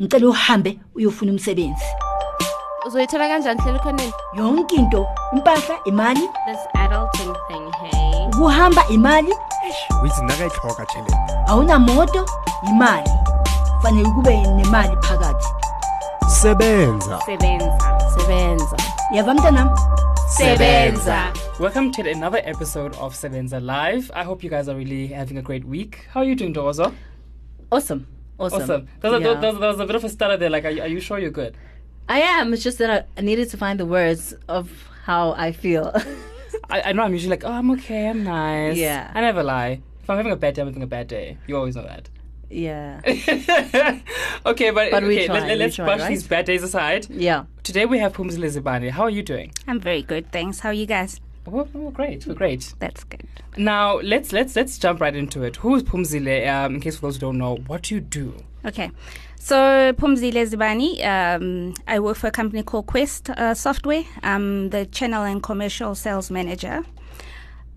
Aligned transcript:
ngicela 0.00 0.28
uhambe 0.28 0.78
uyofuna 0.94 1.32
umsebenzi. 1.32 1.84
Uzoyithola 2.86 3.28
kanjani 3.28 3.60
hlela 3.60 3.78
khoneni? 3.78 4.12
Yonke 4.36 4.76
into 4.76 5.06
impahla 5.32 5.76
imali. 5.86 6.20
This 6.46 6.60
adulting 6.74 7.34
thing 7.48 7.72
hey. 7.80 8.26
Ukuhamba 8.26 8.88
imali. 8.88 9.32
Withi 10.02 10.22
nakayitlhoga 10.22 10.86
awunamoto 11.46 12.26
imali. 12.68 13.10
Fanele 13.82 14.10
kube 14.10 14.36
nemali 14.36 14.96
phakathi. 14.96 15.46
Sebenza. 16.28 17.20
Sebenza. 17.26 17.98
Sebenza. 18.18 18.76
Yava 19.12 19.34
mntanam? 19.34 19.70
Sebenza. 20.28 21.32
Welcome 21.58 21.90
to 21.92 22.02
another 22.10 22.42
episode 22.44 22.94
of 22.96 23.14
Sebenza 23.14 23.60
Live. 23.60 24.10
I 24.14 24.24
hope 24.24 24.44
you 24.44 24.50
guys 24.50 24.68
are 24.68 24.76
really 24.76 25.06
having 25.06 25.38
a 25.38 25.42
great 25.42 25.64
week. 25.64 26.06
How 26.12 26.20
are 26.20 26.28
you 26.28 26.34
doing, 26.34 26.52
Dozo? 26.52 26.92
Awesome. 27.72 28.15
Awesome. 28.38 28.62
Awesome. 28.62 28.88
There 29.00 29.10
was, 29.10 29.20
a, 29.20 29.24
Yeah. 29.24 29.34
there, 29.40 29.50
was, 29.52 29.60
there 29.60 29.68
was 29.70 29.80
a 29.80 29.86
bit 29.86 29.96
of 29.96 30.04
a 30.04 30.08
stutter 30.08 30.36
there. 30.36 30.50
Like, 30.50 30.64
are 30.64 30.70
you, 30.70 30.82
are 30.82 30.88
you 30.88 31.00
sure 31.00 31.18
you're 31.18 31.30
good? 31.30 31.56
I 32.08 32.20
am. 32.20 32.52
It's 32.52 32.62
just 32.62 32.78
that 32.78 32.90
I, 32.90 33.20
I 33.20 33.22
needed 33.22 33.50
to 33.50 33.56
find 33.56 33.80
the 33.80 33.86
words 33.86 34.34
of 34.48 34.70
how 35.04 35.32
I 35.32 35.52
feel. 35.52 35.92
I, 36.70 36.82
I 36.82 36.92
know 36.92 37.02
I'm 37.02 37.12
usually 37.12 37.30
like, 37.30 37.44
oh, 37.44 37.50
I'm 37.52 37.70
okay, 37.72 38.08
I'm 38.08 38.24
nice. 38.24 38.76
Yeah. 38.76 39.10
I 39.14 39.20
never 39.20 39.42
lie. 39.42 39.80
If 40.02 40.10
I'm 40.10 40.16
having 40.16 40.32
a 40.32 40.36
bad 40.36 40.54
day, 40.54 40.62
I'm 40.62 40.68
having 40.68 40.82
a 40.82 40.86
bad 40.86 41.08
day. 41.08 41.36
You 41.46 41.56
always 41.56 41.74
know 41.76 41.82
that. 41.82 42.08
yeah. 42.48 43.00
okay, 44.46 44.70
but, 44.70 44.90
But 44.90 45.02
okay, 45.04 45.26
try, 45.26 45.40
let, 45.40 45.58
we 45.58 45.64
us 45.64 45.74
try, 45.74 45.84
brush 45.84 46.00
right? 46.00 46.08
these 46.08 46.26
bad 46.28 46.44
days 46.44 46.62
aside. 46.62 47.06
Yeah. 47.10 47.44
Today 47.64 47.86
we 47.86 47.98
have 47.98 48.12
Phumzile 48.12 48.48
Zibani. 48.54 48.90
How 48.90 49.02
are 49.04 49.10
you 49.10 49.22
doing? 49.22 49.52
I'm 49.66 49.80
very 49.80 50.02
good, 50.02 50.30
thanks. 50.30 50.60
How 50.60 50.68
are 50.68 50.72
you 50.72 50.86
guys? 50.86 51.20
We're, 51.46 51.64
we're 51.72 51.90
great. 51.90 52.26
We're 52.26 52.34
great. 52.34 52.74
That's 52.78 53.04
good. 53.04 53.26
Now 53.56 54.00
let's 54.00 54.32
let's 54.32 54.56
let's 54.56 54.78
jump 54.78 55.00
right 55.00 55.14
into 55.14 55.42
it. 55.42 55.56
Who 55.56 55.74
is 55.76 55.82
Phumzile? 55.82 56.48
Um, 56.48 56.74
in 56.76 56.80
case 56.80 56.96
for 56.96 57.06
those 57.06 57.16
who 57.16 57.20
don't 57.20 57.38
know, 57.38 57.56
what 57.66 57.82
do 57.82 57.94
you 57.94 58.00
do? 58.00 58.34
Okay. 58.64 58.90
So, 59.38 59.92
Phumzile 59.92 60.44
Zibani, 60.44 61.04
um, 61.06 61.74
I 61.86 62.00
work 62.00 62.16
for 62.16 62.26
a 62.26 62.30
company 62.32 62.64
called 62.64 62.86
Quest 62.86 63.30
uh, 63.30 63.54
Software. 63.54 64.02
I'm 64.24 64.70
the 64.70 64.86
channel 64.86 65.22
and 65.22 65.40
commercial 65.40 65.94
sales 65.94 66.32
manager. 66.32 66.84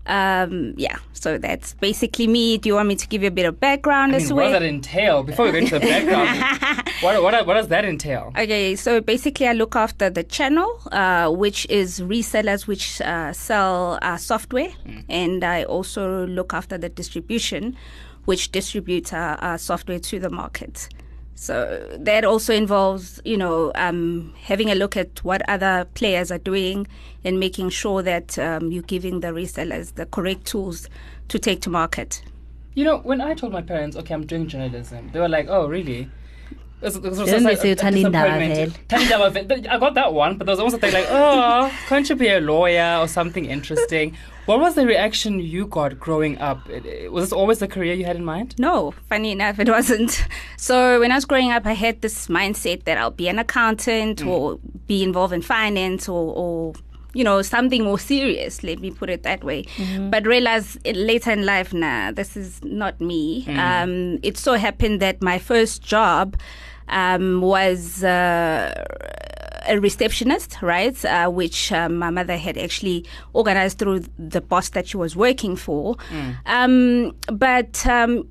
Um, 0.06 0.74
yeah, 0.76 0.98
so 1.12 1.38
that's 1.38 1.74
basically 1.74 2.26
me. 2.26 2.58
Do 2.58 2.68
you 2.68 2.74
want 2.74 2.88
me 2.88 2.96
to 2.96 3.06
give 3.06 3.22
you 3.22 3.28
a 3.28 3.30
bit 3.30 3.46
of 3.46 3.60
background 3.60 4.12
I 4.12 4.16
as 4.16 4.22
mean, 4.22 4.28
to 4.30 4.34
what 4.34 4.42
does 4.44 4.52
that 4.52 4.62
entail? 4.62 5.22
Before 5.22 5.44
we 5.44 5.52
go 5.52 5.58
into 5.58 5.78
the 5.78 5.86
background, 5.86 6.88
what, 7.02 7.22
what 7.22 7.46
what 7.46 7.54
does 7.54 7.68
that 7.68 7.84
entail? 7.84 8.32
Okay, 8.36 8.76
so 8.76 9.00
basically, 9.00 9.46
I 9.46 9.52
look 9.52 9.76
after 9.76 10.10
the 10.10 10.24
channel, 10.24 10.80
uh, 10.90 11.30
which 11.30 11.66
is 11.68 12.00
resellers 12.00 12.66
which 12.66 13.00
uh, 13.02 13.32
sell 13.32 13.98
uh, 14.02 14.16
software, 14.16 14.70
and 15.08 15.44
I 15.44 15.64
also 15.64 16.26
look 16.26 16.54
after 16.54 16.78
the 16.78 16.88
distribution, 16.88 17.76
which 18.24 18.50
distributes 18.52 19.12
uh, 19.12 19.36
uh, 19.40 19.56
software 19.58 19.98
to 20.00 20.18
the 20.18 20.30
market. 20.30 20.88
So 21.34 21.88
that 21.98 22.24
also 22.24 22.52
involves, 22.52 23.20
you 23.24 23.36
know, 23.36 23.72
um, 23.74 24.34
having 24.42 24.70
a 24.70 24.74
look 24.74 24.96
at 24.96 25.24
what 25.24 25.40
other 25.48 25.86
players 25.94 26.30
are 26.30 26.38
doing 26.38 26.86
and 27.24 27.40
making 27.40 27.70
sure 27.70 28.02
that 28.02 28.38
um, 28.38 28.70
you're 28.70 28.82
giving 28.82 29.20
the 29.20 29.28
resellers 29.28 29.94
the 29.94 30.06
correct 30.06 30.44
tools 30.46 30.88
to 31.28 31.38
take 31.38 31.62
to 31.62 31.70
market. 31.70 32.22
You 32.74 32.84
know, 32.84 32.98
when 32.98 33.20
I 33.20 33.34
told 33.34 33.52
my 33.52 33.62
parents, 33.62 33.96
okay, 33.96 34.14
I'm 34.14 34.26
doing 34.26 34.48
journalism, 34.48 35.10
they 35.12 35.20
were 35.20 35.28
like, 35.28 35.46
oh, 35.48 35.66
really? 35.66 36.10
It 36.82 36.84
was- 36.86 36.96
it 36.96 37.02
was 37.02 37.18
Didn't 37.18 37.46
a- 37.46 37.48
they 37.50 37.56
say 37.56 37.68
a- 37.70 37.72
a 37.72 37.76
Tani 37.76 37.96
disappointment. 38.04 38.72
Ndava 38.72 38.88
Tani 38.88 39.04
Ndava 39.04 39.32
vele. 39.32 39.68
I 39.68 39.78
got 39.78 39.94
that 39.94 40.12
one, 40.14 40.36
but 40.36 40.46
there 40.46 40.52
was 40.52 40.60
also 40.60 40.78
thing 40.78 40.92
like, 40.94 41.06
oh, 41.10 41.70
can't 41.88 42.08
you 42.08 42.16
be 42.16 42.28
a 42.28 42.40
lawyer 42.40 42.96
or 43.00 43.06
something 43.08 43.44
interesting? 43.44 44.16
What 44.46 44.58
was 44.60 44.74
the 44.74 44.86
reaction 44.86 45.38
you 45.40 45.66
got 45.66 46.00
growing 46.00 46.38
up? 46.40 46.68
It- 46.68 46.86
it- 46.86 47.12
Was 47.12 47.24
this 47.26 47.32
always 47.32 47.58
the 47.58 47.68
career 47.68 47.94
you 47.94 48.04
had 48.06 48.16
in 48.16 48.24
mind? 48.24 48.54
No, 48.58 48.94
funny 49.08 49.30
enough, 49.32 49.58
it 49.60 49.68
wasn't. 49.68 50.24
So 50.56 51.00
when 51.00 51.12
I 51.12 51.16
was 51.16 51.24
growing 51.26 51.50
up, 51.52 51.66
I 51.66 51.74
had 51.74 52.00
this 52.00 52.28
mindset 52.28 52.84
that 52.84 52.96
I'll 52.98 53.10
be 53.10 53.28
an 53.28 53.38
accountant 53.38 54.22
mm. 54.22 54.28
or 54.28 54.58
be 54.86 55.02
involved 55.02 55.32
in 55.34 55.42
finance 55.42 56.08
or, 56.08 56.32
or 56.34 56.72
you 57.12 57.24
know 57.24 57.42
something 57.42 57.82
more 57.84 57.98
serious. 57.98 58.62
Let 58.62 58.78
me 58.80 58.90
put 58.90 59.10
it 59.10 59.22
that 59.24 59.42
way. 59.44 59.64
Mm-hmm. 59.76 60.10
But 60.10 60.26
realize 60.26 60.78
later 60.84 61.30
in 61.32 61.44
life, 61.44 61.72
nah, 61.72 62.12
this 62.12 62.36
is 62.36 62.60
not 62.64 63.00
me. 63.00 63.44
Mm. 63.46 63.58
Um, 63.58 64.18
it 64.22 64.36
so 64.38 64.54
happened 64.54 65.00
that 65.00 65.20
my 65.22 65.38
first 65.38 65.82
job 65.82 66.36
um, 66.90 67.40
was. 67.40 68.04
Uh, 68.04 68.74
a 69.66 69.78
receptionist, 69.78 70.60
right? 70.62 71.04
Uh, 71.04 71.28
which 71.28 71.72
um, 71.72 71.96
my 71.96 72.10
mother 72.10 72.36
had 72.36 72.56
actually 72.56 73.04
organized 73.32 73.78
through 73.78 74.00
the 74.18 74.40
boss 74.40 74.70
that 74.70 74.88
she 74.88 74.96
was 74.96 75.14
working 75.14 75.56
for. 75.56 75.96
Um, 76.46 77.14
but 77.26 77.86
um, 77.86 78.26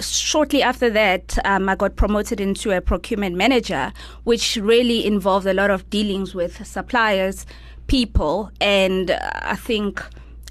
shortly 0.00 0.62
after 0.62 0.90
that, 0.90 1.38
um, 1.44 1.68
I 1.68 1.76
got 1.76 1.96
promoted 1.96 2.40
into 2.40 2.70
a 2.76 2.80
procurement 2.80 3.36
manager, 3.36 3.92
which 4.24 4.56
really 4.56 5.06
involved 5.06 5.46
a 5.46 5.54
lot 5.54 5.70
of 5.70 5.88
dealings 5.90 6.34
with 6.34 6.66
suppliers, 6.66 7.46
people, 7.86 8.50
and 8.60 9.10
uh, 9.10 9.18
I 9.34 9.56
think. 9.56 10.02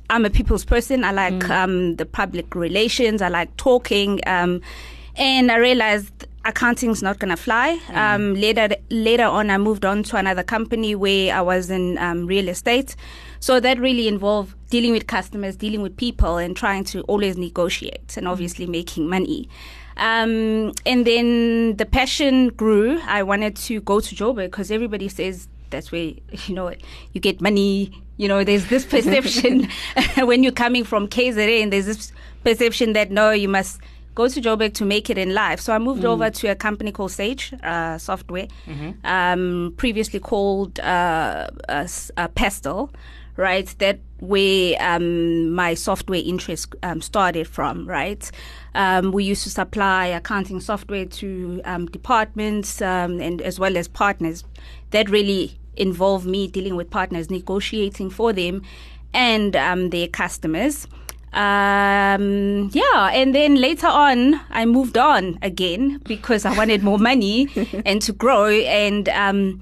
I'm 0.09 0.25
a 0.25 0.29
people's 0.29 0.65
person. 0.65 1.05
I 1.05 1.13
like 1.13 1.49
um, 1.49 1.95
the 1.95 2.05
public 2.05 2.53
relations. 2.53 3.21
I 3.21 3.29
like 3.29 3.55
talking. 3.55 4.19
And 5.15 5.51
I 5.51 5.57
realized 5.57 6.27
accounting's 6.45 7.03
not 7.03 7.19
going 7.19 7.29
to 7.29 7.37
fly. 7.37 7.79
Um, 7.89 8.33
later, 8.35 8.69
later 8.89 9.25
on, 9.25 9.49
I 9.49 9.57
moved 9.57 9.85
on 9.85 10.03
to 10.03 10.17
another 10.17 10.43
company 10.43 10.95
where 10.95 11.33
I 11.35 11.41
was 11.41 11.69
in 11.69 11.97
um, 11.97 12.25
real 12.25 12.47
estate. 12.47 12.95
So 13.39 13.59
that 13.59 13.79
really 13.79 14.07
involved 14.07 14.55
dealing 14.69 14.91
with 14.91 15.07
customers, 15.07 15.55
dealing 15.55 15.81
with 15.81 15.97
people, 15.97 16.37
and 16.37 16.55
trying 16.55 16.83
to 16.85 17.01
always 17.01 17.37
negotiate 17.37 18.15
and 18.17 18.27
obviously 18.27 18.65
making 18.65 19.09
money. 19.09 19.49
Um, 19.97 20.71
and 20.85 21.05
then 21.05 21.75
the 21.77 21.85
passion 21.85 22.49
grew. 22.49 22.99
I 23.05 23.23
wanted 23.23 23.55
to 23.57 23.81
go 23.81 23.99
to 23.99 24.15
Joburg 24.15 24.45
because 24.45 24.71
everybody 24.71 25.09
says 25.09 25.47
that's 25.69 25.91
where 25.91 26.13
you 26.47 26.55
know 26.55 26.73
you 27.13 27.21
get 27.21 27.41
money. 27.41 27.91
You 28.17 28.27
know, 28.27 28.43
there's 28.43 28.67
this 28.67 28.85
perception 28.95 29.67
when 30.17 30.43
you're 30.43 30.51
coming 30.51 30.83
from 30.83 31.07
KZN. 31.07 31.71
There's 31.71 31.85
this 31.85 32.11
perception 32.43 32.93
that 32.93 33.11
no, 33.11 33.31
you 33.31 33.49
must 33.49 33.79
go 34.15 34.27
to 34.27 34.41
Joburg 34.41 34.73
to 34.75 34.85
make 34.85 35.09
it 35.09 35.17
in 35.17 35.33
life. 35.33 35.59
So 35.59 35.73
I 35.73 35.79
moved 35.79 36.03
over 36.05 36.29
to 36.29 36.47
a 36.47 36.55
company 36.55 36.91
called 36.91 37.11
Sage 37.11 37.53
uh, 37.63 37.97
Software, 37.97 38.47
um, 39.03 39.73
previously 39.77 40.19
called 40.19 40.79
uh, 40.79 41.47
uh, 41.69 41.87
uh, 42.17 42.27
Pastel, 42.29 42.91
right? 43.37 43.73
That 43.79 43.99
where 44.19 44.75
um, 44.79 45.51
my 45.53 45.73
software 45.73 46.21
interest 46.23 46.75
um, 46.83 47.01
started 47.01 47.47
from, 47.47 47.87
right? 47.87 48.29
Um, 48.75 49.11
we 49.11 49.23
used 49.23 49.43
to 49.43 49.49
supply 49.49 50.07
accounting 50.07 50.59
software 50.59 51.05
to 51.05 51.61
um, 51.65 51.87
departments 51.87 52.81
um, 52.81 53.19
and 53.19 53.41
as 53.41 53.59
well 53.59 53.77
as 53.77 53.87
partners. 53.87 54.43
That 54.91 55.09
really 55.09 55.57
involved 55.77 56.25
me 56.25 56.47
dealing 56.47 56.75
with 56.75 56.89
partners, 56.89 57.29
negotiating 57.29 58.09
for 58.09 58.33
them 58.33 58.61
and 59.13 59.55
um, 59.55 59.89
their 59.89 60.07
customers. 60.07 60.87
Um, 61.33 62.69
yeah, 62.73 63.09
and 63.13 63.33
then 63.33 63.55
later 63.55 63.87
on, 63.87 64.39
I 64.49 64.65
moved 64.65 64.97
on 64.97 65.39
again 65.41 66.01
because 66.03 66.45
I 66.45 66.55
wanted 66.55 66.83
more 66.83 66.99
money 66.99 67.47
and 67.85 68.01
to 68.01 68.13
grow. 68.13 68.47
And 68.47 69.07
um, 69.09 69.61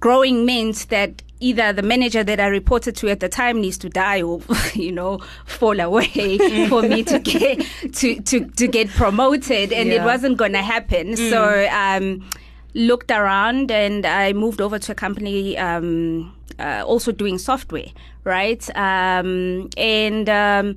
growing 0.00 0.46
meant 0.46 0.88
that 0.88 1.22
either 1.40 1.72
the 1.72 1.82
manager 1.82 2.22
that 2.24 2.40
I 2.40 2.46
reported 2.46 2.96
to 2.96 3.08
at 3.08 3.20
the 3.20 3.28
time 3.28 3.60
needs 3.60 3.78
to 3.78 3.88
die 3.88 4.22
or, 4.22 4.40
you 4.74 4.92
know, 4.92 5.18
fall 5.44 5.78
away 5.78 6.38
for 6.68 6.82
me 6.82 7.02
to 7.04 7.18
get 7.18 7.66
to, 7.94 8.20
to, 8.20 8.46
to 8.46 8.66
get 8.66 8.88
promoted, 8.88 9.72
and 9.72 9.90
it 9.90 10.02
wasn't 10.02 10.36
going 10.36 10.52
to 10.52 10.62
happen. 10.62 11.16
So. 11.16 11.68
Um, 11.70 12.28
looked 12.72 13.10
around 13.10 13.68
and 13.72 14.06
I 14.06 14.32
moved 14.32 14.60
over 14.60 14.78
to 14.78 14.92
a 14.92 14.94
company 14.94 15.58
um, 15.58 16.32
uh, 16.60 16.84
also 16.86 17.10
doing 17.10 17.38
software, 17.38 17.88
right? 18.24 18.64
Um, 18.76 19.70
and 19.76 20.28
um, 20.28 20.76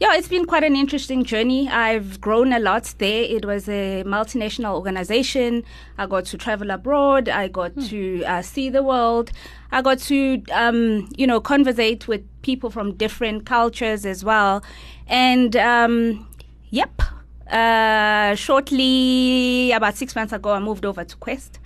yeah, 0.00 0.14
it's 0.14 0.28
been 0.28 0.46
quite 0.46 0.64
an 0.64 0.76
interesting 0.76 1.24
journey. 1.24 1.68
I've 1.68 2.22
grown 2.22 2.54
a 2.54 2.58
lot 2.58 2.94
there. 2.96 3.22
It 3.22 3.44
was 3.44 3.68
a 3.68 4.02
multinational 4.06 4.74
organization. 4.74 5.62
I 5.98 6.06
got 6.06 6.24
to 6.26 6.38
travel 6.38 6.70
abroad. 6.70 7.28
I 7.28 7.48
got 7.48 7.78
to 7.88 8.24
uh, 8.24 8.40
see 8.40 8.70
the 8.70 8.82
world. 8.82 9.30
I 9.70 9.82
got 9.82 9.98
to, 9.98 10.42
um, 10.52 11.06
you 11.18 11.26
know, 11.26 11.38
conversate 11.38 12.08
with 12.08 12.22
people 12.40 12.70
from 12.70 12.94
different 12.94 13.44
cultures 13.44 14.06
as 14.06 14.24
well. 14.24 14.64
And 15.06 15.54
um, 15.56 16.26
yep, 16.70 17.02
uh, 17.50 18.34
shortly, 18.36 19.72
about 19.72 19.96
six 19.96 20.14
months 20.14 20.32
ago, 20.32 20.52
I 20.52 20.60
moved 20.60 20.86
over 20.86 21.04
to 21.04 21.16
Quest, 21.16 21.58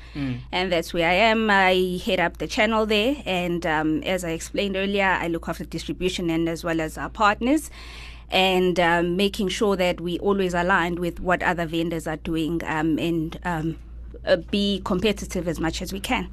and 0.51 0.73
that's 0.73 0.95
where 0.95 1.09
I 1.09 1.15
am. 1.15 1.51
I 1.51 2.01
head 2.05 2.21
up 2.21 2.39
the 2.39 2.47
channel 2.47 2.87
there, 2.87 3.17
and 3.27 3.67
um, 3.67 4.03
as 4.05 4.25
I 4.25 4.31
explained 4.31 4.77
earlier, 4.77 5.05
I 5.05 5.29
look 5.29 5.49
after 5.49 5.65
distribution 5.65 6.31
and 6.31 6.49
as 6.49 6.65
well 6.65 6.81
as 6.81 6.97
our 6.97 7.11
partners, 7.11 7.71
and 8.35 8.81
um, 8.81 9.17
making 9.17 9.49
sure 9.49 9.77
that 9.77 10.01
we 10.01 10.19
always 10.19 10.55
aligned 10.55 10.99
with 10.99 11.21
what 11.21 11.41
other 11.43 11.67
vendors 11.67 12.09
are 12.09 12.17
doing, 12.17 12.61
um, 12.67 12.99
and 12.99 13.39
um, 13.45 13.79
uh, 14.27 14.37
be 14.37 14.83
competitive 14.85 15.47
as 15.47 15.61
much 15.61 15.81
as 15.81 15.93
we 15.93 16.01
can. 16.01 16.29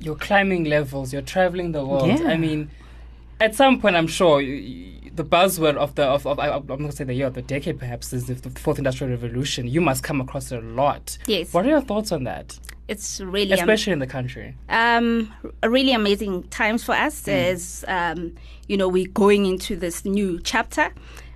You're 0.00 0.16
climbing 0.16 0.64
levels. 0.64 1.12
You're 1.12 1.20
traveling 1.20 1.72
the 1.72 1.84
world. 1.84 2.08
Yeah. 2.08 2.26
I 2.26 2.38
mean, 2.38 2.70
at 3.38 3.54
some 3.54 3.78
point, 3.82 3.96
I'm 3.96 4.06
sure 4.06 4.40
you, 4.40 4.54
you, 4.54 5.10
the 5.14 5.24
buzzword 5.24 5.76
of 5.76 5.94
the 5.94 6.04
of, 6.04 6.26
of 6.26 6.38
I, 6.38 6.48
I'm 6.48 6.66
not 6.66 6.78
gonna 6.78 6.90
say 6.90 7.04
the 7.04 7.12
year 7.12 7.26
of 7.26 7.34
the 7.34 7.42
decade 7.42 7.78
perhaps 7.78 8.14
is 8.14 8.26
the, 8.26 8.34
the 8.34 8.58
fourth 8.58 8.78
industrial 8.78 9.10
revolution. 9.10 9.68
You 9.68 9.82
must 9.82 10.02
come 10.02 10.22
across 10.22 10.50
it 10.52 10.64
a 10.64 10.66
lot. 10.66 11.18
Yes. 11.26 11.52
What 11.52 11.66
are 11.66 11.68
your 11.68 11.82
thoughts 11.82 12.12
on 12.12 12.24
that, 12.24 12.58
It's 12.90 13.20
really 13.20 13.52
am- 13.52 13.58
especially 13.60 13.92
in 13.92 14.00
the 14.00 14.06
country? 14.06 14.56
um, 14.68 15.32
really 15.62 15.92
amazing 15.92 16.34
times 16.48 16.82
for 16.82 16.94
us 17.06 17.28
as 17.28 17.84
um, 17.86 18.34
you 18.66 18.76
know 18.76 18.88
we're 18.88 19.12
going 19.14 19.46
into 19.46 19.76
this 19.76 20.04
new 20.04 20.40
chapter, 20.42 20.92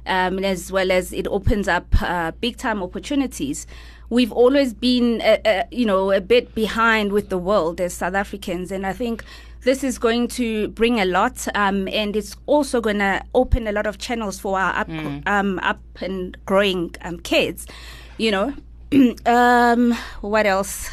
um, 0.06 0.44
as 0.44 0.72
well 0.72 0.90
as 0.90 1.12
it 1.12 1.26
opens 1.28 1.68
up 1.68 1.86
uh, 2.02 2.32
big 2.40 2.56
time 2.56 2.82
opportunities. 2.82 3.66
We've 4.10 4.32
always 4.32 4.74
been, 4.74 5.22
uh, 5.22 5.38
uh, 5.44 5.62
you 5.70 5.86
know, 5.86 6.12
a 6.12 6.20
bit 6.20 6.54
behind 6.54 7.12
with 7.12 7.30
the 7.30 7.38
world 7.38 7.80
as 7.80 7.94
South 7.94 8.14
Africans, 8.14 8.70
and 8.70 8.84
I 8.86 8.92
think 8.92 9.24
this 9.62 9.82
is 9.82 9.98
going 9.98 10.28
to 10.28 10.68
bring 10.68 11.00
a 11.00 11.04
lot, 11.06 11.46
um, 11.54 11.88
and 11.88 12.14
it's 12.16 12.36
also 12.46 12.80
going 12.80 12.98
to 12.98 13.22
open 13.34 13.66
a 13.66 13.72
lot 13.72 13.86
of 13.86 13.96
channels 13.98 14.38
for 14.38 14.58
our 14.58 14.74
up, 14.80 14.90
um, 15.26 15.58
up 15.62 15.80
and 16.02 16.36
growing 16.44 16.94
um, 17.00 17.18
kids. 17.20 17.66
You 18.18 18.30
know, 18.30 18.54
um, 19.26 19.92
what 20.20 20.46
else? 20.46 20.90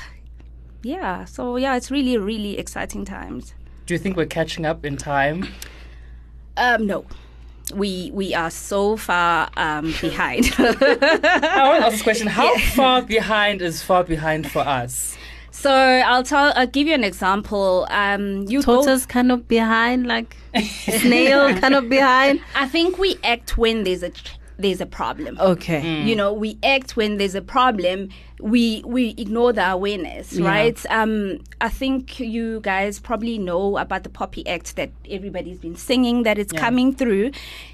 Yeah 0.84 1.26
so 1.26 1.56
yeah 1.58 1.76
it's 1.76 1.92
really 1.92 2.18
really 2.18 2.58
exciting 2.58 3.06
times 3.06 3.54
Do 3.86 3.94
you 3.94 4.00
think 4.00 4.16
we're 4.18 4.26
catching 4.26 4.66
up 4.66 4.86
in 4.86 4.98
time? 4.98 5.48
um 6.58 6.86
no 6.88 7.06
we 7.76 8.12
we 8.14 8.34
are 8.34 8.50
so 8.52 8.98
far 8.98 9.50
um 9.58 9.94
behind 10.02 10.52
I 10.58 10.66
want 11.68 11.80
to 11.80 11.86
ask 11.86 11.92
this 11.92 12.02
question: 12.02 12.28
How 12.28 12.58
far 12.76 13.02
behind 13.02 13.62
is 13.62 13.82
far 13.82 14.04
behind 14.04 14.52
for 14.52 14.60
us? 14.60 15.16
so 15.54 15.72
i'll 15.72 16.24
tell 16.24 16.54
i'll 16.56 16.66
give 16.66 16.88
you 16.88 16.94
an 16.94 17.04
example 17.04 17.86
um 17.90 18.44
you 18.48 18.64
go- 18.64 18.78
Tortoise 18.78 19.06
kind 19.06 19.32
of 19.32 19.48
behind, 19.50 20.08
like 20.08 20.36
snail 21.02 21.54
kind 21.60 21.76
of 21.76 21.90
behind. 21.90 22.40
i 22.56 22.68
think 22.68 22.98
we 22.98 23.18
act 23.24 23.58
when 23.58 23.84
there's 23.84 24.02
a 24.02 24.10
ch- 24.12 24.38
there's 24.62 24.82
a 24.82 24.86
problem. 24.86 25.38
Okay. 25.40 26.04
you 26.04 26.16
know 26.16 26.32
we 26.34 26.58
act 26.64 26.96
when 26.96 27.18
there's 27.18 27.36
a 27.36 27.42
problem. 27.42 28.10
We 28.40 28.82
we 28.86 29.10
ignore 29.18 29.54
the 29.54 29.70
awareness 29.72 30.34
Yeah. 30.34 30.48
right? 30.50 30.86
Um 30.90 31.40
i 31.62 31.70
think 31.70 32.20
you 32.20 32.60
guys 32.62 33.00
probably 33.00 33.38
know 33.38 33.78
about 33.78 34.02
the 34.04 34.10
POPI 34.10 34.44
act 34.48 34.76
that 34.78 34.90
everybody's 35.10 35.60
been 35.60 35.76
singing 35.76 36.24
that 36.24 36.38
it's 36.40 36.52
coming 36.54 36.96
through 36.96 37.32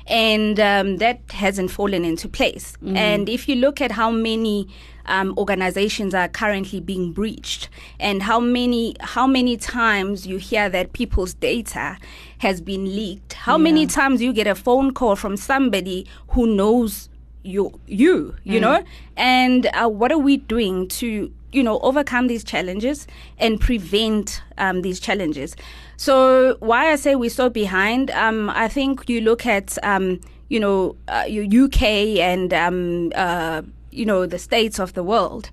and 0.08 0.60
um, 0.60 0.98
that 0.98 1.20
hasn't 1.32 1.72
fallen 1.72 2.04
into 2.06 2.28
place. 2.30 2.78
And 2.96 3.30
if 3.30 3.48
you 3.50 3.56
look 3.56 3.82
at 3.82 3.92
how 3.92 4.10
many 4.12 4.68
um, 5.06 5.34
organizations 5.38 6.14
are 6.14 6.28
currently 6.28 6.80
being 6.82 7.14
breached 7.14 7.70
and 8.00 8.24
how 8.24 8.40
many 8.40 8.96
how 9.00 9.26
many 9.28 9.56
times 9.58 10.28
you 10.28 10.38
hear 10.38 10.70
that 10.70 10.92
people's 10.94 11.34
data 11.34 11.98
has 12.40 12.62
been 12.62 12.86
leaked. 12.86 13.34
How 13.34 13.58
many 13.58 13.86
times 13.88 14.22
you 14.22 14.34
get 14.34 14.48
a 14.48 14.56
phone 14.56 14.94
call 14.94 15.16
from 15.16 15.38
somebody 15.38 16.06
who 16.30 16.48
knows 16.48 17.10
you 17.44 17.80
you 17.88 18.36
you 18.44 18.60
know? 18.60 18.84
And 19.16 19.68
uh, 19.74 19.88
what 19.88 20.12
are 20.12 20.18
we 20.18 20.38
doing 20.38 20.88
to 20.90 21.32
you 21.52 21.64
know 21.64 21.80
overcome 21.80 22.28
these 22.28 22.44
challenges 22.44 23.08
and 23.40 23.60
prevent 23.60 24.42
um, 24.58 24.82
these 24.82 25.00
challenges? 25.00 25.56
So 25.98 26.58
why 26.60 26.92
i 26.92 26.96
say 26.96 27.16
we're 27.16 27.30
so 27.30 27.50
behind 27.50 28.12
um, 28.12 28.52
i 28.52 28.68
think 28.68 29.10
you 29.10 29.20
look 29.22 29.46
at 29.46 29.78
um, 29.84 30.20
you 30.50 30.60
know 30.60 30.96
uh, 31.08 31.26
your 31.28 31.66
uk 31.66 31.82
and 31.82 32.54
um, 32.54 33.12
uh, 33.16 33.64
you 33.92 34.06
know 34.06 34.26
the 34.28 34.38
states 34.38 34.80
of 34.80 34.94
the 34.94 35.04
world 35.04 35.50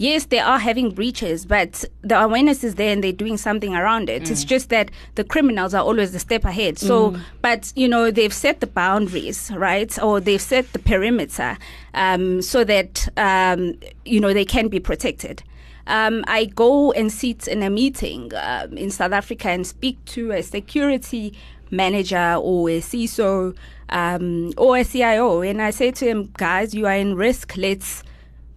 yes, 0.00 0.24
they 0.24 0.38
are 0.38 0.58
having 0.58 0.90
breaches, 0.90 1.44
but 1.44 1.84
the 2.00 2.18
awareness 2.18 2.64
is 2.64 2.76
there 2.76 2.90
and 2.90 3.04
they're 3.04 3.12
doing 3.12 3.36
something 3.36 3.74
around 3.74 4.08
it. 4.08 4.30
It's 4.30 4.44
just 4.44 4.70
that 4.70 4.90
the 5.14 5.24
criminals 5.24 5.74
are 5.74 5.84
always 5.84 6.14
a 6.14 6.18
step 6.18 6.44
ahead. 6.44 6.78
So, 6.78 7.10
but 7.42 7.72
you 7.76 7.86
know, 7.86 8.10
they've 8.10 8.32
set 8.32 8.60
the 8.60 8.66
boundaries, 8.66 9.50
right? 9.54 9.96
Or 10.02 10.18
they've 10.18 10.40
set 10.40 10.72
the 10.72 10.78
perimeter 10.78 11.58
um, 11.92 12.40
so 12.40 12.64
that 12.64 13.08
um, 13.18 13.78
you 14.06 14.20
know 14.20 14.32
they 14.32 14.46
can 14.46 14.68
be 14.68 14.80
protected. 14.80 15.42
Um, 15.86 16.24
I 16.26 16.46
go 16.46 16.92
and 16.92 17.12
sit 17.12 17.46
in 17.46 17.62
a 17.62 17.68
meeting 17.68 18.32
um, 18.36 18.78
in 18.78 18.90
South 18.90 19.12
Africa 19.12 19.50
and 19.50 19.66
speak 19.66 20.02
to 20.06 20.32
a 20.32 20.42
security 20.42 21.34
manager 21.70 22.36
or 22.40 22.70
a 22.70 22.80
CISO 22.80 23.54
um, 23.90 24.52
or 24.56 24.78
a 24.78 24.84
CIO, 24.84 25.42
and 25.42 25.60
I 25.60 25.70
say 25.70 25.90
to 25.90 26.06
him, 26.06 26.30
guys, 26.38 26.74
you 26.74 26.86
are 26.86 26.94
in 26.94 27.16
risk. 27.16 27.56
Let's 27.56 28.02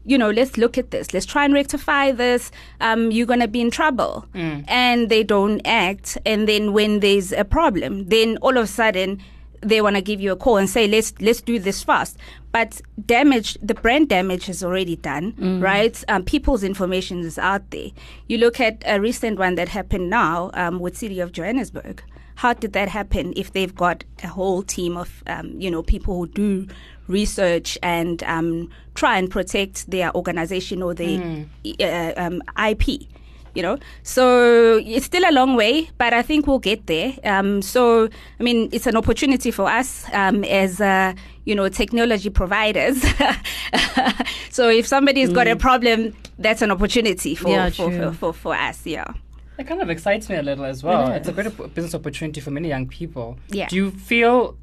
you 0.05 0.17
know, 0.17 0.29
let's 0.29 0.57
look 0.57 0.77
at 0.77 0.91
this. 0.91 1.13
Let's 1.13 1.25
try 1.25 1.45
and 1.45 1.53
rectify 1.53 2.11
this. 2.11 2.51
Um, 2.81 3.11
you're 3.11 3.25
going 3.25 3.39
to 3.39 3.47
be 3.47 3.61
in 3.61 3.71
trouble. 3.71 4.25
And 4.67 5.09
they 5.09 5.23
don't 5.23 5.61
act. 5.65 6.17
And 6.25 6.47
then 6.47 6.73
when 6.73 6.99
there's 6.99 7.31
a 7.31 7.45
problem, 7.45 8.05
then 8.09 8.37
all 8.41 8.57
of 8.57 8.63
a 8.63 8.67
sudden 8.67 9.21
they 9.63 9.81
want 9.81 9.95
to 9.95 10.01
give 10.01 10.19
you 10.21 10.31
a 10.31 10.35
call 10.35 10.57
and 10.57 10.69
say, 10.69 10.87
let's, 10.87 11.13
let's 11.19 11.41
do 11.41 11.59
this 11.59 11.83
fast. 11.83 12.17
But 12.51 12.81
damage, 13.05 13.57
the 13.61 13.73
brand 13.73 14.09
damage 14.09 14.47
is 14.49 14.63
already 14.63 14.95
done, 14.95 15.33
right? 15.61 16.03
Um, 16.07 16.23
people's 16.23 16.63
information 16.63 17.19
is 17.21 17.37
out 17.39 17.71
there. 17.71 17.89
You 18.27 18.37
look 18.37 18.59
at 18.59 18.83
a 18.85 18.99
recent 18.99 19.39
one 19.39 19.55
that 19.55 19.69
happened 19.69 20.09
now 20.09 20.51
um, 20.53 20.79
with 20.79 20.95
City 20.97 21.19
of 21.19 21.31
Johannesburg. 21.31 22.03
How 22.35 22.53
did 22.53 22.73
that 22.73 22.89
happen 22.89 23.33
if 23.35 23.53
they've 23.53 23.73
got 23.73 24.03
a 24.23 24.27
whole 24.27 24.63
team 24.63 24.97
of, 24.97 25.23
um, 25.27 25.59
you 25.59 25.69
know, 25.71 25.83
people 25.83 26.15
who 26.15 26.27
do 26.27 26.67
research 27.07 27.77
and 27.83 28.23
um, 28.23 28.69
try 28.95 29.17
and 29.17 29.29
protect 29.29 29.89
their 29.89 30.15
organization 30.15 30.81
or 30.81 30.93
their 30.93 31.45
uh, 31.79 32.13
um, 32.17 32.41
IP. 32.69 33.07
You 33.55 33.61
know, 33.61 33.77
so 34.01 34.81
it's 34.83 35.05
still 35.05 35.23
a 35.29 35.31
long 35.31 35.55
way, 35.55 35.89
but 35.97 36.13
I 36.13 36.23
think 36.23 36.47
we'll 36.47 36.59
get 36.59 36.87
there. 36.87 37.13
Um, 37.23 37.61
so, 37.61 38.09
I 38.39 38.43
mean, 38.43 38.69
it's 38.71 38.87
an 38.87 38.95
opportunity 38.95 39.51
for 39.51 39.69
us 39.69 40.05
um, 40.11 40.43
as 40.45 40.81
uh, 40.81 41.13
you 41.45 41.53
know 41.53 41.69
technology 41.69 42.29
providers. 42.29 43.01
so, 44.49 44.69
if 44.69 44.87
somebody's 44.87 45.29
got 45.29 45.47
a 45.47 45.55
problem, 45.55 46.15
that's 46.39 46.61
an 46.61 46.71
opportunity 46.71 47.35
for 47.35 47.49
Yeah, 47.49 47.69
for, 47.69 47.91
for, 47.91 48.11
for 48.11 48.33
for 48.33 48.55
us. 48.55 48.85
Yeah. 48.85 49.13
It 49.57 49.67
kind 49.67 49.81
of 49.81 49.89
excites 49.89 50.29
me 50.29 50.35
a 50.35 50.41
little 50.41 50.65
as 50.65 50.83
well. 50.83 51.11
It's 51.11 51.27
a 51.27 51.31
great 51.31 51.55
business 51.75 51.93
opportunity 51.93 52.41
for 52.41 52.49
many 52.49 52.69
young 52.69 52.87
people. 52.87 53.37
Yeah. 53.49 53.67
Do 53.67 53.75
you 53.75 53.91
feel 53.91 54.57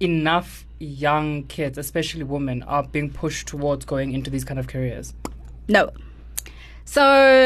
enough 0.00 0.66
young 0.78 1.44
kids, 1.44 1.78
especially 1.78 2.22
women, 2.22 2.62
are 2.64 2.84
being 2.84 3.10
pushed 3.10 3.48
towards 3.48 3.84
going 3.84 4.12
into 4.12 4.30
these 4.30 4.44
kind 4.44 4.60
of 4.60 4.68
careers? 4.68 5.14
No. 5.68 5.90
So 6.88 7.02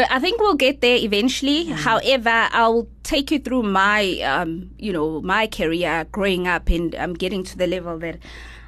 I 0.09 0.19
think 0.21 0.39
we'll 0.41 0.55
get 0.55 0.81
there 0.83 0.97
eventually. 0.97 1.65
However, 1.65 2.49
I'll 2.53 2.87
take 3.03 3.31
you 3.33 3.39
through 3.41 3.63
my, 3.65 4.21
um, 4.21 4.71
you 4.79 4.93
know, 4.93 5.21
my 5.23 5.47
career 5.47 6.07
growing 6.13 6.47
up 6.47 6.69
and 6.69 6.95
um, 6.95 7.15
getting 7.15 7.43
to 7.45 7.57
the 7.59 7.67
level 7.67 7.99
that 7.99 8.19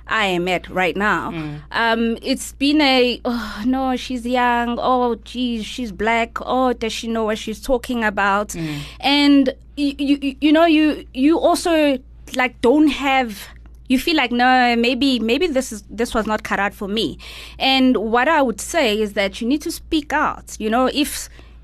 I 0.08 0.26
am 0.26 0.48
at 0.48 0.68
right 0.70 0.96
now. 0.96 1.28
Um, 1.70 2.18
it's 2.22 2.52
been 2.52 2.80
a, 2.80 3.20
oh 3.24 3.62
no, 3.66 3.96
she's 3.96 4.26
young. 4.26 4.78
Oh, 4.80 5.14
geez, 5.16 5.64
she's 5.66 5.92
black. 5.92 6.38
Oh, 6.40 6.72
does 6.72 6.92
she 6.92 7.06
know 7.06 7.24
what 7.24 7.38
she's 7.38 7.60
talking 7.60 8.02
about? 8.02 8.56
And 8.98 9.54
you, 9.76 9.94
you, 9.98 10.36
you 10.40 10.52
know, 10.52 10.64
you, 10.66 11.06
you 11.14 11.38
also 11.38 11.98
like 12.34 12.60
don't 12.62 12.88
have 12.88 13.46
you 13.92 13.98
feel 13.98 14.16
like 14.16 14.32
no 14.32 14.74
maybe 14.76 15.18
maybe 15.18 15.46
this 15.46 15.72
is 15.72 15.82
this 15.90 16.14
was 16.14 16.26
not 16.26 16.42
cut 16.42 16.58
out 16.58 16.74
for 16.80 16.88
me. 16.88 17.18
And 17.58 17.96
what 18.14 18.28
i 18.28 18.40
would 18.46 18.60
say 18.60 19.00
is 19.04 19.10
that 19.12 19.40
you 19.40 19.46
need 19.52 19.62
to 19.62 19.72
speak 19.82 20.12
out 20.12 20.56
you 20.58 20.70
know 20.70 20.84
if 21.02 21.10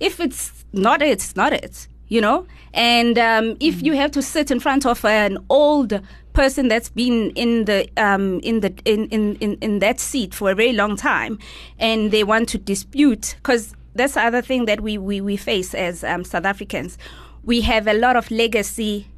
if 0.09 0.21
it's 0.21 0.65
not 0.73 1.03
it 1.03 1.11
it's 1.17 1.35
not 1.35 1.53
it 1.53 1.89
you 2.09 2.21
know? 2.21 2.47
And 2.75 3.19
um, 3.19 3.57
if 3.61 3.83
you 3.83 3.95
have 3.95 4.11
to 4.13 4.23
sit 4.23 4.51
in 4.51 4.61
front 4.61 4.85
of 4.87 5.05
an 5.05 5.39
old 5.49 6.01
person 6.33 6.69
that's 6.69 6.89
been 6.89 7.31
in 7.31 7.65
the 7.65 7.89
um, 7.97 8.41
in 8.41 8.61
the 8.61 8.73
in, 8.85 9.09
in, 9.09 9.37
in, 9.37 9.55
in 9.61 9.79
that 9.81 9.99
seat 10.01 10.35
for 10.35 10.51
a 10.51 10.55
very 10.55 10.73
long 10.73 10.97
time 10.97 11.39
and 11.79 12.11
they 12.13 12.23
want 12.23 12.49
to 12.51 12.59
dispute 12.59 13.35
because 13.39 13.75
that's 13.95 14.15
the 14.15 14.23
other 14.23 14.41
thing 14.43 14.67
that 14.67 14.81
we, 14.81 14.97
we, 14.97 15.21
we 15.21 15.37
face 15.37 15.75
as 15.75 16.05
um, 16.05 16.23
south 16.25 16.45
africans. 16.45 16.99
We 17.43 17.63
have 17.63 17.87
a 17.89 17.95
lot 17.95 18.15
of 18.17 18.31
legacy 18.31 19.09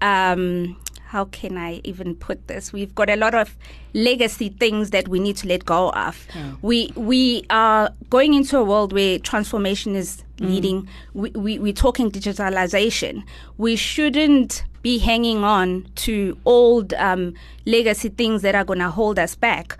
um, 0.00 0.76
how 1.12 1.26
can 1.26 1.58
I 1.58 1.82
even 1.84 2.14
put 2.14 2.48
this? 2.48 2.72
We've 2.72 2.94
got 2.94 3.10
a 3.10 3.16
lot 3.16 3.34
of 3.34 3.54
legacy 3.92 4.48
things 4.48 4.90
that 4.90 5.08
we 5.08 5.20
need 5.20 5.36
to 5.36 5.46
let 5.46 5.66
go 5.66 5.90
of. 5.90 6.26
We 6.62 6.90
we 6.96 7.44
are 7.50 7.90
going 8.08 8.32
into 8.32 8.56
a 8.56 8.64
world 8.64 8.94
where 8.94 9.18
transformation 9.18 9.94
is 9.94 10.24
leading. 10.40 10.88
We, 11.12 11.28
we 11.30 11.58
we're 11.58 11.74
talking 11.74 12.10
digitalization. 12.10 13.24
We 13.58 13.76
shouldn't 13.76 14.64
be 14.80 14.96
hanging 14.98 15.44
on 15.44 15.86
to 16.06 16.38
old 16.46 16.94
um, 16.94 17.34
legacy 17.66 18.08
things 18.08 18.40
that 18.40 18.54
are 18.54 18.64
going 18.64 18.80
to 18.80 18.90
hold 18.90 19.18
us 19.18 19.34
back. 19.34 19.76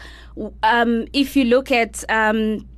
Um, 0.62 1.06
if 1.14 1.34
you 1.34 1.44
look 1.44 1.72
at 1.72 2.04
um, 2.10 2.68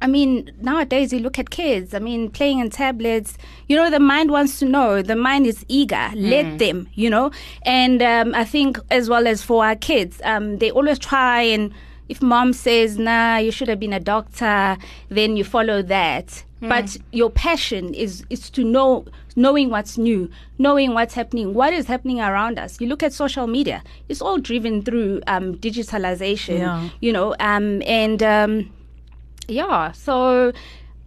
I 0.00 0.06
mean, 0.06 0.52
nowadays 0.60 1.12
you 1.12 1.18
look 1.18 1.38
at 1.38 1.50
kids, 1.50 1.92
I 1.92 1.98
mean, 1.98 2.30
playing 2.30 2.60
on 2.60 2.70
tablets, 2.70 3.36
you 3.68 3.76
know, 3.76 3.90
the 3.90 3.98
mind 3.98 4.30
wants 4.30 4.58
to 4.60 4.64
know, 4.64 5.02
the 5.02 5.16
mind 5.16 5.46
is 5.46 5.64
eager, 5.68 6.10
let 6.14 6.58
them, 6.58 6.88
you 6.94 7.10
know. 7.10 7.32
And 7.62 8.00
um, 8.02 8.34
I 8.34 8.44
think, 8.44 8.78
as 8.90 9.08
well 9.08 9.26
as 9.26 9.42
for 9.42 9.64
our 9.64 9.74
kids, 9.74 10.20
um, 10.24 10.58
they 10.58 10.70
always 10.70 10.98
try 10.98 11.42
and, 11.42 11.72
if 12.08 12.22
mom 12.22 12.52
says, 12.52 12.96
nah, 12.96 13.38
you 13.38 13.50
should 13.50 13.68
have 13.68 13.80
been 13.80 13.92
a 13.92 14.00
doctor, 14.00 14.76
then 15.08 15.36
you 15.36 15.44
follow 15.44 15.82
that. 15.82 16.44
But 16.60 16.96
your 17.12 17.30
passion 17.30 17.94
is 17.94 18.24
is 18.30 18.50
to 18.50 18.64
know 18.64 19.04
knowing 19.36 19.70
what's 19.70 19.96
new, 19.96 20.28
knowing 20.58 20.92
what's 20.92 21.14
happening, 21.14 21.54
what 21.54 21.72
is 21.72 21.86
happening 21.86 22.18
around 22.20 22.58
us. 22.58 22.80
You 22.80 22.88
look 22.88 23.04
at 23.04 23.12
social 23.12 23.46
media; 23.46 23.84
it's 24.08 24.20
all 24.20 24.38
driven 24.38 24.82
through 24.82 25.22
um, 25.28 25.54
digitalization. 25.58 26.58
Yeah. 26.58 26.88
You 27.00 27.12
know, 27.12 27.36
um, 27.38 27.80
and 27.86 28.20
um, 28.24 28.72
yeah, 29.48 29.92
so 29.92 30.52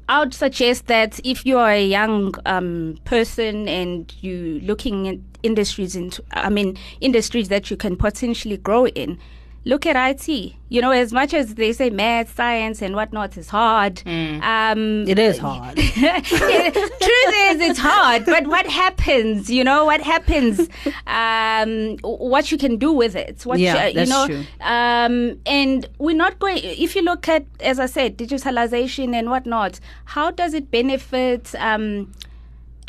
I 0.10 0.20
would 0.20 0.34
suggest 0.34 0.88
that 0.88 1.20
if 1.24 1.46
you 1.46 1.58
are 1.58 1.72
a 1.72 1.86
young 1.86 2.34
um, 2.46 2.98
person 3.06 3.68
and 3.68 4.14
you 4.22 4.60
looking 4.64 5.08
at 5.08 5.18
industries 5.44 5.96
into, 5.96 6.24
I 6.32 6.50
mean, 6.50 6.78
industries 7.00 7.50
that 7.50 7.72
you 7.72 7.78
can 7.78 7.96
potentially 7.96 8.58
grow 8.58 8.88
in, 8.88 9.20
look 9.66 9.86
at 9.86 9.96
IT. 10.10 10.54
You 10.70 10.82
know, 10.82 10.92
as 10.92 11.12
much 11.14 11.34
as 11.34 11.56
they 11.56 11.74
say 11.74 11.90
math, 11.90 12.36
science, 12.36 12.82
and 12.82 12.96
whatnot 12.96 13.38
is 13.38 13.50
hard, 13.50 14.02
um, 14.08 15.06
It 15.08 15.20
is 15.20 15.38
hard. 15.38 15.76
Truth 15.78 17.34
is, 17.50 17.62
it's 17.62 17.80
hard. 17.80 18.26
But 18.26 18.48
what 18.48 18.66
happens? 18.68 19.50
You 19.50 19.64
know, 19.64 19.86
what 19.86 20.02
happens? 20.02 20.68
Um, 21.08 21.98
what 22.04 22.52
you 22.52 22.58
can 22.58 22.78
do 22.78 22.92
with 22.92 23.16
it? 23.16 23.46
What 23.46 23.60
Yeah, 23.60 23.88
you, 23.88 23.94
that's 23.96 24.10
you 24.10 24.16
know? 24.16 24.28
true. 24.28 24.44
Um, 24.62 25.40
and 25.46 25.88
we're 26.00 26.16
not 26.16 26.40
going. 26.40 26.58
If 26.64 26.96
you 26.96 27.02
look 27.02 27.28
at, 27.28 27.46
as 27.60 27.80
I 27.80 27.86
said, 27.86 28.18
digitalization 28.18 29.14
and 29.14 29.30
whatnot, 29.30 29.80
how 30.06 30.32
does 30.32 30.54
it 30.54 30.72
benefit? 30.72 31.54
Um, 31.56 32.12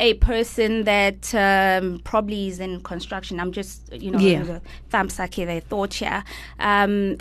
a 0.03 0.13
person 0.15 0.83
that 0.83 1.33
um, 1.33 1.99
probably 2.03 2.49
is 2.49 2.59
in 2.59 2.81
construction. 2.81 3.39
I'm 3.39 3.53
just, 3.53 3.89
you 3.93 4.11
know, 4.11 4.19
Yeah. 4.19 4.59
thumbs 4.89 5.17
up 5.17 5.33
here, 5.33 5.45
they 5.45 5.61
thought 5.61 5.93
here. 5.93 6.25
Um, 6.59 7.17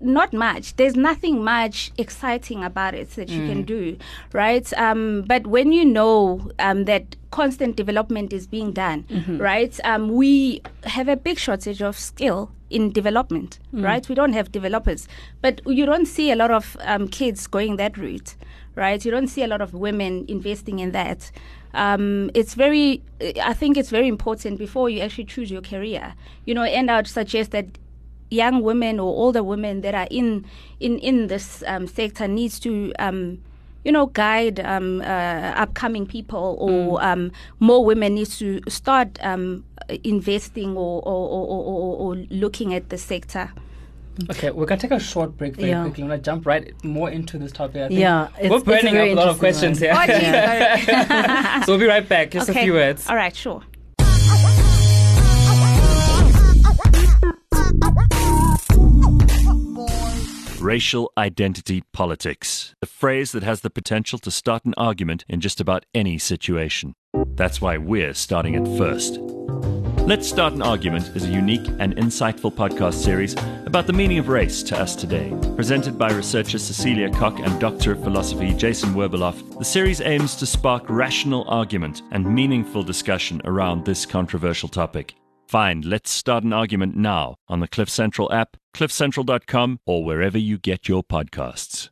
not 0.00 0.32
much. 0.32 0.76
There's 0.76 0.96
nothing 0.96 1.44
much 1.44 1.92
exciting 1.98 2.64
about 2.64 2.94
it 2.94 3.10
that 3.16 3.28
you 3.28 3.42
can 3.46 3.62
do, 3.64 3.96
right? 4.32 4.72
Um, 4.78 5.22
but 5.26 5.46
when 5.46 5.72
you 5.72 5.84
know 5.84 6.50
um, 6.58 6.84
that 6.86 7.16
constant 7.30 7.76
development 7.76 8.32
is 8.32 8.46
being 8.46 8.72
done, 8.72 9.04
right? 9.38 9.78
Um, 9.84 10.08
we 10.08 10.62
have 10.84 11.08
a 11.08 11.16
big 11.16 11.38
shortage 11.38 11.82
of 11.82 11.98
skill 11.98 12.50
in 12.70 12.92
development, 12.92 13.58
right? 13.72 14.08
We 14.08 14.14
don't 14.14 14.32
have 14.32 14.50
developers, 14.52 15.06
but 15.42 15.60
you 15.66 15.84
don't 15.86 16.06
see 16.06 16.30
a 16.30 16.36
lot 16.36 16.50
of 16.50 16.76
um, 16.80 17.08
kids 17.08 17.46
going 17.46 17.76
that 17.76 17.96
route, 17.96 18.36
right? 18.76 19.04
You 19.04 19.10
don't 19.10 19.26
see 19.28 19.42
a 19.42 19.48
lot 19.48 19.60
of 19.60 19.74
women 19.74 20.24
investing 20.28 20.78
in 20.78 20.92
that. 20.92 21.30
Um, 21.74 22.30
it's 22.34 22.54
very, 22.54 23.02
I 23.42 23.52
think 23.52 23.76
it's 23.76 23.90
very 23.90 24.08
important 24.08 24.58
before 24.58 24.88
you 24.90 25.00
actually 25.00 25.24
choose 25.26 25.50
your 25.50 25.62
career, 25.62 26.14
you 26.46 26.54
know, 26.54 26.62
and 26.64 26.90
I 26.90 26.96
would 26.96 27.06
suggest 27.06 27.50
that 27.52 27.66
young 28.30 28.62
women 28.62 28.98
or 29.00 29.08
older 29.08 29.42
women 29.42 29.80
that 29.82 29.94
are 29.94 30.08
in 30.10 30.44
in 30.78 30.98
in 31.00 31.26
this 31.26 31.62
um, 31.66 31.86
sector 31.86 32.26
needs 32.28 32.58
to 32.60 32.92
um, 32.98 33.38
you 33.84 33.92
know 33.92 34.06
guide 34.06 34.60
um, 34.60 35.00
uh, 35.02 35.52
upcoming 35.56 36.06
people 36.06 36.56
or 36.60 37.02
um, 37.04 37.30
more 37.58 37.84
women 37.84 38.14
needs 38.14 38.38
to 38.38 38.60
start 38.68 39.18
um, 39.22 39.64
investing 40.04 40.76
or 40.76 41.02
or, 41.02 41.28
or, 41.28 41.46
or, 41.64 41.96
or 41.96 42.16
looking 42.30 42.74
at 42.74 42.88
the 42.88 42.98
sector. 42.98 43.50
Okay, 44.30 44.50
we're 44.50 44.66
gonna 44.66 44.80
take 44.80 44.90
a 44.90 45.00
short 45.00 45.36
break 45.38 45.56
very 45.56 45.70
Yeah. 45.70 45.82
quickly. 45.82 46.02
I'm 46.04 46.08
gonna 46.10 46.20
jump 46.20 46.44
right 46.44 46.72
more 46.84 47.08
into 47.10 47.38
this 47.38 47.52
topic. 47.52 47.82
I 47.82 47.88
think 47.88 48.00
Yeah, 48.00 48.28
we're 48.42 48.60
burning 48.60 48.96
up 48.96 49.08
a 49.08 49.14
lot 49.14 49.28
of 49.28 49.38
questions 49.38 49.80
one. 49.80 49.90
here. 49.90 49.94
Oh, 49.96 50.76
geez, 50.76 50.86
so 51.66 51.72
we'll 51.72 51.78
be 51.80 51.86
right 51.86 52.06
back. 52.06 52.30
Just 52.30 52.50
okay. 52.50 52.60
a 52.60 52.62
few 52.64 52.74
words. 52.74 53.08
All 53.08 53.16
right, 53.16 53.34
sure. 53.34 53.62
Racial 60.60 61.10
identity 61.16 61.82
politics, 61.94 62.74
a 62.82 62.86
phrase 62.86 63.32
that 63.32 63.42
has 63.42 63.62
the 63.62 63.70
potential 63.70 64.18
to 64.18 64.30
start 64.30 64.66
an 64.66 64.74
argument 64.76 65.24
in 65.26 65.40
just 65.40 65.58
about 65.58 65.86
any 65.94 66.18
situation. 66.18 66.94
That's 67.34 67.62
why 67.62 67.78
we're 67.78 68.12
starting 68.12 68.54
it 68.54 68.76
first. 68.76 69.18
Let's 70.06 70.28
Start 70.28 70.52
an 70.52 70.60
Argument 70.60 71.16
is 71.16 71.24
a 71.24 71.32
unique 71.32 71.66
and 71.78 71.96
insightful 71.96 72.52
podcast 72.52 73.02
series 73.02 73.34
about 73.64 73.86
the 73.86 73.94
meaning 73.94 74.18
of 74.18 74.28
race 74.28 74.62
to 74.64 74.78
us 74.78 74.94
today. 74.94 75.32
Presented 75.56 75.96
by 75.96 76.12
researcher 76.12 76.58
Cecilia 76.58 77.08
Koch 77.08 77.38
and 77.38 77.58
Doctor 77.58 77.92
of 77.92 78.02
Philosophy 78.02 78.52
Jason 78.52 78.90
Werbeloff, 78.90 79.58
the 79.58 79.64
series 79.64 80.02
aims 80.02 80.36
to 80.36 80.44
spark 80.44 80.90
rational 80.90 81.46
argument 81.48 82.02
and 82.10 82.34
meaningful 82.34 82.82
discussion 82.82 83.40
around 83.46 83.86
this 83.86 84.04
controversial 84.04 84.68
topic. 84.68 85.14
Find 85.50 85.84
Let's 85.84 86.12
Start 86.12 86.44
an 86.44 86.52
Argument 86.52 86.94
now 86.94 87.34
on 87.48 87.58
the 87.58 87.66
Cliff 87.66 87.90
Central 87.90 88.32
app, 88.32 88.56
cliffcentral.com, 88.72 89.80
or 89.84 90.04
wherever 90.04 90.38
you 90.38 90.58
get 90.58 90.86
your 90.86 91.02
podcasts. 91.02 91.90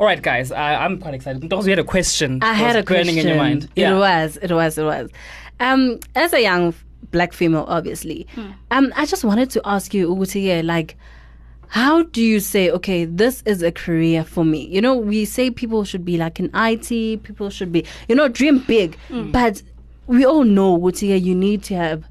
All 0.00 0.06
right, 0.06 0.20
guys. 0.20 0.50
I, 0.50 0.84
I'm 0.84 0.98
quite 0.98 1.14
excited. 1.14 1.42
Because 1.42 1.66
we 1.66 1.70
had 1.70 1.78
a 1.78 1.84
question. 1.84 2.40
I 2.42 2.54
had 2.54 2.74
a 2.74 2.82
question. 2.82 3.16
in 3.16 3.28
your 3.28 3.36
mind. 3.36 3.68
It 3.76 3.92
was, 3.94 4.36
it 4.42 4.50
was, 4.50 4.78
it 4.78 4.82
was. 4.82 5.10
Um, 5.60 6.00
as 6.16 6.32
a 6.32 6.42
young 6.42 6.74
black 7.12 7.32
female, 7.32 7.66
obviously, 7.68 8.26
um, 8.72 8.92
I 8.96 9.06
just 9.06 9.22
wanted 9.22 9.50
to 9.50 9.60
ask 9.64 9.94
you, 9.94 10.08
Ugutie, 10.08 10.64
like, 10.64 10.96
how 11.70 12.02
do 12.02 12.20
you 12.20 12.40
say, 12.40 12.68
okay, 12.68 13.04
this 13.04 13.44
is 13.46 13.62
a 13.62 13.70
career 13.70 14.24
for 14.24 14.44
me? 14.44 14.66
You 14.66 14.80
know, 14.80 14.96
we 14.96 15.24
say 15.24 15.52
people 15.52 15.84
should 15.84 16.04
be 16.04 16.16
like 16.16 16.40
in 16.40 16.50
IT, 16.52 17.22
people 17.22 17.48
should 17.48 17.70
be, 17.70 17.86
you 18.08 18.16
know, 18.16 18.26
dream 18.26 18.58
big, 18.58 18.96
mm. 19.08 19.30
but 19.30 19.62
we 20.08 20.26
all 20.26 20.42
know, 20.42 20.76
Ugutie, 20.76 21.22
you 21.22 21.32
need 21.32 21.62
to 21.64 21.76
have 21.76 22.04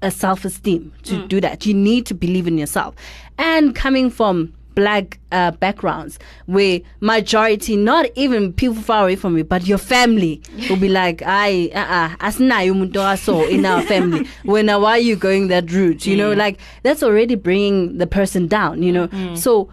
a 0.00 0.12
self 0.12 0.44
esteem 0.44 0.92
to 1.02 1.14
mm. 1.14 1.28
do 1.28 1.40
that. 1.40 1.66
You 1.66 1.74
need 1.74 2.06
to 2.06 2.14
believe 2.14 2.46
in 2.46 2.56
yourself. 2.56 2.94
And 3.36 3.74
coming 3.74 4.10
from 4.10 4.54
black 4.74 5.18
uh, 5.32 5.50
backgrounds 5.52 6.18
where 6.46 6.80
majority, 7.00 7.76
not 7.76 8.06
even 8.14 8.52
people 8.52 8.80
far 8.82 9.04
away 9.04 9.16
from 9.16 9.36
you, 9.36 9.44
but 9.44 9.66
your 9.66 9.78
family 9.78 10.42
will 10.68 10.76
be 10.76 10.88
like, 11.02 11.22
I, 11.24 11.70
uh-uh, 11.74 12.16
asinayo 12.26 12.72
umuntu 12.74 13.50
in 13.50 13.66
our 13.66 13.82
family. 13.82 14.28
When, 14.44 14.68
uh, 14.68 14.78
why 14.78 14.92
are 14.92 14.98
you 14.98 15.16
going 15.16 15.48
that 15.48 15.70
route? 15.70 16.06
You 16.06 16.16
know, 16.16 16.32
like 16.32 16.58
that's 16.82 17.02
already 17.02 17.34
bringing 17.34 17.98
the 17.98 18.06
person 18.06 18.46
down, 18.46 18.82
you 18.82 18.92
know. 18.92 19.34
So 19.34 19.68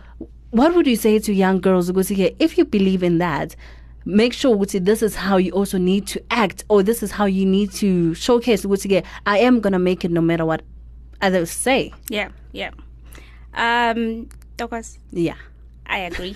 what 0.52 0.74
would 0.76 0.88
you 0.88 0.96
say 0.96 1.20
to 1.20 1.34
young 1.34 1.60
girls 1.60 1.88
because 1.88 2.08
here, 2.10 2.32
if 2.40 2.58
you 2.58 2.66
believe 2.66 3.04
in 3.04 3.18
that, 3.20 3.56
make 4.06 4.34
sure 4.34 4.56
ukuthi 4.56 4.84
this 4.84 5.04
is 5.04 5.16
how 5.16 5.38
you 5.38 5.52
also 5.52 5.78
need 5.78 6.08
to 6.08 6.24
act 6.32 6.64
or 6.70 6.82
this 6.82 7.04
is 7.04 7.12
how 7.12 7.26
you 7.26 7.46
need 7.46 7.72
to 7.74 8.14
showcase 8.14 8.64
ukuthi 8.64 9.04
I 9.26 9.40
am 9.40 9.60
gonna 9.60 9.80
make 9.80 10.06
it 10.06 10.12
no 10.12 10.22
matter 10.22 10.46
what 10.46 10.62
others 11.22 11.52
say. 11.52 11.94
Yeah, 12.10 12.30
yeah. 12.54 12.72
Um, 13.54 14.30
Douglas, 14.58 15.00
Yeah. 15.12 15.36
I 15.90 16.00
agree. 16.00 16.32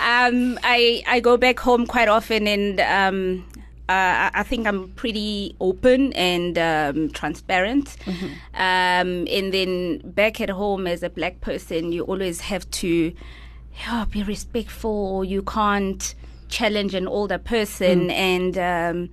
um, 0.00 0.58
I 0.62 1.02
I 1.06 1.20
go 1.22 1.36
back 1.38 1.58
home 1.58 1.86
quite 1.86 2.08
often, 2.08 2.46
and 2.46 2.78
um, 2.80 3.46
uh, 3.88 4.30
I- 4.34 4.42
think 4.42 4.66
I'm 4.66 4.88
pretty 4.90 5.56
open 5.60 6.12
and 6.12 6.58
um, 6.58 7.08
transparent. 7.10 7.96
Um, 8.54 9.26
and 9.30 9.52
then 9.54 10.00
back 10.04 10.40
at 10.40 10.50
home, 10.50 10.86
as 10.86 11.02
a 11.02 11.08
black 11.08 11.40
person, 11.40 11.90
you 11.92 12.02
always 12.04 12.40
have 12.42 12.70
to 12.82 13.12
yeah, 13.80 14.04
be 14.10 14.22
respectful. 14.22 15.24
You 15.24 15.42
can't 15.42 16.14
challenge 16.48 16.94
an 16.94 17.08
older 17.08 17.38
person, 17.38 18.10
and 18.10 18.58
um, 18.58 19.08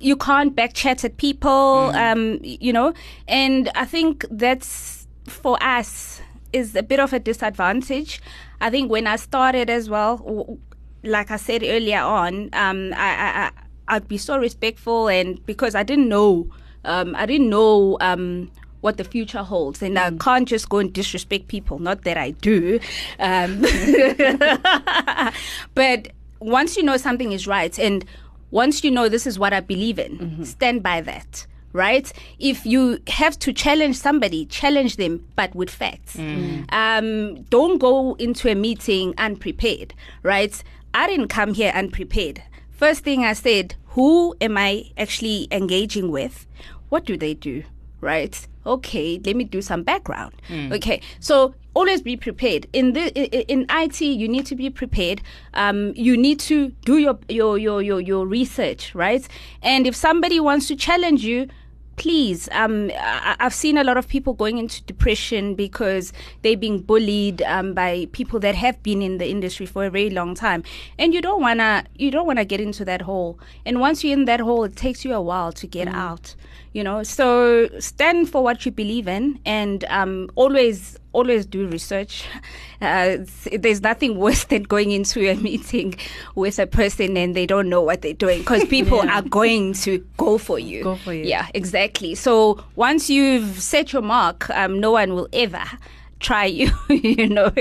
you 0.00 0.16
can't 0.16 0.56
backchat 0.56 1.04
at 1.04 1.16
people, 1.18 1.90
um, 1.94 2.38
you 2.42 2.72
know. 2.72 2.94
And 3.28 3.70
I 3.74 3.84
think 3.84 4.24
that's 4.30 5.03
for 5.26 5.62
us 5.62 6.20
is 6.52 6.74
a 6.76 6.82
bit 6.82 7.00
of 7.00 7.12
a 7.12 7.18
disadvantage. 7.18 8.20
I 8.60 8.70
think 8.70 8.90
when 8.90 9.06
I 9.06 9.16
started 9.16 9.68
as 9.68 9.90
well, 9.90 10.58
like 11.02 11.30
I 11.30 11.36
said 11.36 11.62
earlier 11.62 12.00
on, 12.00 12.50
um, 12.52 12.92
I, 12.94 12.96
I, 12.96 13.46
I 13.46 13.50
I'd 13.86 14.08
be 14.08 14.16
so 14.16 14.38
respectful, 14.38 15.08
and 15.08 15.44
because 15.44 15.74
I 15.74 15.82
didn't 15.82 16.08
know, 16.08 16.48
um, 16.84 17.14
I 17.16 17.26
didn't 17.26 17.50
know. 17.50 17.98
Um, 18.00 18.50
what 18.80 18.98
the 18.98 19.04
future 19.04 19.42
holds, 19.42 19.80
and 19.80 19.98
I 19.98 20.10
can't 20.10 20.46
just 20.46 20.68
go 20.68 20.76
and 20.76 20.92
disrespect 20.92 21.48
people. 21.48 21.78
Not 21.78 22.02
that 22.02 22.18
I 22.18 22.32
do, 22.32 22.78
um, 23.18 23.62
but 25.74 26.08
once 26.38 26.76
you 26.76 26.82
know 26.82 26.98
something 26.98 27.32
is 27.32 27.46
right, 27.46 27.78
and 27.78 28.04
once 28.50 28.84
you 28.84 28.90
know 28.90 29.08
this 29.08 29.26
is 29.26 29.38
what 29.38 29.54
I 29.54 29.60
believe 29.60 29.98
in, 29.98 30.44
stand 30.44 30.82
by 30.82 31.00
that. 31.00 31.46
Right? 31.74 32.10
If 32.38 32.64
you 32.64 32.98
have 33.08 33.38
to 33.40 33.52
challenge 33.52 33.96
somebody, 33.96 34.46
challenge 34.46 34.96
them, 34.96 35.26
but 35.36 35.54
with 35.54 35.68
facts. 35.68 36.16
Um, 36.70 37.42
don't 37.50 37.78
go 37.78 38.14
into 38.14 38.48
a 38.50 38.54
meeting 38.54 39.12
unprepared. 39.18 39.92
Right? 40.22 40.62
I 40.94 41.06
didn't 41.08 41.28
come 41.28 41.52
here 41.52 41.72
unprepared. 41.74 42.42
First 42.70 43.04
thing 43.04 43.24
I 43.24 43.34
said, 43.34 43.74
who 43.88 44.34
am 44.40 44.56
I 44.56 44.92
actually 44.96 45.48
engaging 45.50 46.10
with? 46.10 46.46
What 46.88 47.04
do 47.04 47.16
they 47.16 47.34
do? 47.34 47.64
right? 48.00 48.46
Okay, 48.66 49.18
let 49.24 49.34
me 49.34 49.44
do 49.44 49.62
some 49.62 49.82
background. 49.82 50.34
Okay, 50.72 51.00
so 51.20 51.54
always 51.72 52.02
be 52.02 52.16
prepared. 52.16 52.66
In 52.72 52.92
the 52.92 53.04
in 53.50 53.66
IT, 53.70 54.00
you 54.02 54.28
need 54.28 54.46
to 54.46 54.54
be 54.54 54.68
prepared. 54.70 55.22
Um, 55.54 55.92
you 55.96 56.16
need 56.16 56.38
to 56.40 56.68
do 56.84 56.98
your 56.98 57.18
your 57.28 57.56
your 57.58 57.80
your 57.82 58.00
your 58.00 58.26
research, 58.26 58.94
right? 58.94 59.26
And 59.62 59.86
if 59.86 59.96
somebody 59.96 60.38
wants 60.38 60.68
to 60.68 60.76
challenge 60.76 61.24
you, 61.24 61.48
please 61.96 62.48
um 62.52 62.90
I, 62.94 63.36
i've 63.40 63.54
seen 63.54 63.78
a 63.78 63.84
lot 63.84 63.96
of 63.96 64.08
people 64.08 64.32
going 64.34 64.58
into 64.58 64.82
depression 64.82 65.54
because 65.54 66.12
they're 66.42 66.56
being 66.56 66.80
bullied 66.80 67.42
um 67.42 67.74
by 67.74 68.08
people 68.12 68.40
that 68.40 68.54
have 68.54 68.82
been 68.82 69.02
in 69.02 69.18
the 69.18 69.28
industry 69.28 69.66
for 69.66 69.84
a 69.84 69.90
very 69.90 70.10
long 70.10 70.34
time. 70.34 70.62
And 70.98 71.14
you 71.14 71.20
don't 71.20 71.40
want 71.40 71.60
to 71.60 71.84
you 71.96 72.10
don't 72.10 72.26
want 72.26 72.38
to 72.38 72.44
get 72.44 72.60
into 72.60 72.84
that 72.84 73.02
hole. 73.02 73.38
And 73.64 73.80
once 73.80 74.02
you're 74.04 74.12
in 74.12 74.24
that 74.26 74.40
hole 74.40 74.64
it 74.64 74.76
takes 74.76 75.04
you 75.04 75.12
a 75.14 75.20
while 75.20 75.52
to 75.52 75.66
get 75.66 75.88
out 75.88 76.34
you 76.74 76.84
know. 76.84 77.02
So 77.02 77.68
stand 77.78 78.28
for 78.28 78.42
what 78.42 78.66
you 78.66 78.72
believe 78.72 79.08
in 79.08 79.40
and 79.46 79.84
um 79.88 80.28
always 80.34 80.98
always 81.12 81.46
do 81.46 81.66
research. 81.68 82.24
Uh, 82.82 83.24
there's 83.60 83.80
nothing 83.80 84.18
worse 84.18 84.44
than 84.44 84.62
going 84.62 84.90
into 84.90 85.26
a 85.30 85.34
meeting 85.48 85.94
with 86.34 86.58
a 86.58 86.66
person 86.66 87.16
and 87.16 87.34
they 87.34 87.46
don't 87.46 87.70
know 87.70 87.80
what 87.80 88.02
they're 88.02 88.12
doing 88.12 88.40
because 88.40 88.62
people 88.76 89.00
are 89.00 89.22
going 89.22 89.72
to 89.72 90.04
go 90.18 90.36
for 90.36 90.58
you. 90.58 90.82
Go 90.82 90.96
for 90.96 91.14
you. 91.14 91.24
yeah 91.24 91.46
exactly. 91.54 92.14
So 92.14 92.62
once 92.76 93.08
you've 93.08 93.58
set 93.62 93.94
your 93.94 94.02
mark 94.02 94.50
um, 94.50 94.80
no 94.80 94.90
one 94.90 95.14
will 95.14 95.28
ever 95.32 95.62
try 96.20 96.44
you 96.44 96.70
you 96.88 97.28
know 97.28 97.52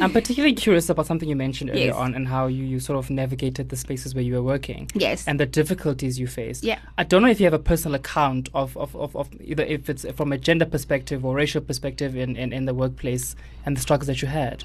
I'm 0.00 0.12
particularly 0.12 0.54
curious 0.54 0.88
about 0.90 1.06
something 1.06 1.28
you 1.28 1.36
mentioned 1.36 1.70
earlier 1.70 1.86
Yes. 1.86 1.94
on 1.94 2.14
and 2.14 2.28
how 2.28 2.46
you, 2.46 2.64
you 2.64 2.80
sort 2.80 2.98
of 2.98 3.08
navigated 3.10 3.68
the 3.68 3.76
spaces 3.76 4.14
where 4.14 4.24
you 4.24 4.34
were 4.34 4.42
working. 4.42 4.90
Yes. 4.94 5.26
And 5.26 5.38
the 5.40 5.46
difficulties 5.46 6.18
you 6.18 6.26
faced. 6.26 6.64
Yeah. 6.64 6.78
I 6.98 7.04
don't 7.04 7.22
know 7.22 7.28
if 7.28 7.40
you 7.40 7.44
have 7.44 7.54
a 7.54 7.58
personal 7.58 7.94
account 7.94 8.48
of, 8.54 8.76
of, 8.76 8.94
of, 8.96 9.14
of 9.16 9.28
either 9.40 9.62
if 9.64 9.88
it's 9.88 10.04
from 10.12 10.32
a 10.32 10.38
gender 10.38 10.66
perspective 10.66 11.24
or 11.24 11.34
racial 11.34 11.60
perspective 11.60 12.16
in, 12.16 12.36
in, 12.36 12.52
in 12.52 12.64
the 12.64 12.74
workplace 12.74 13.36
and 13.64 13.76
the 13.76 13.80
struggles 13.80 14.06
that 14.08 14.20
you 14.22 14.28
had. 14.28 14.64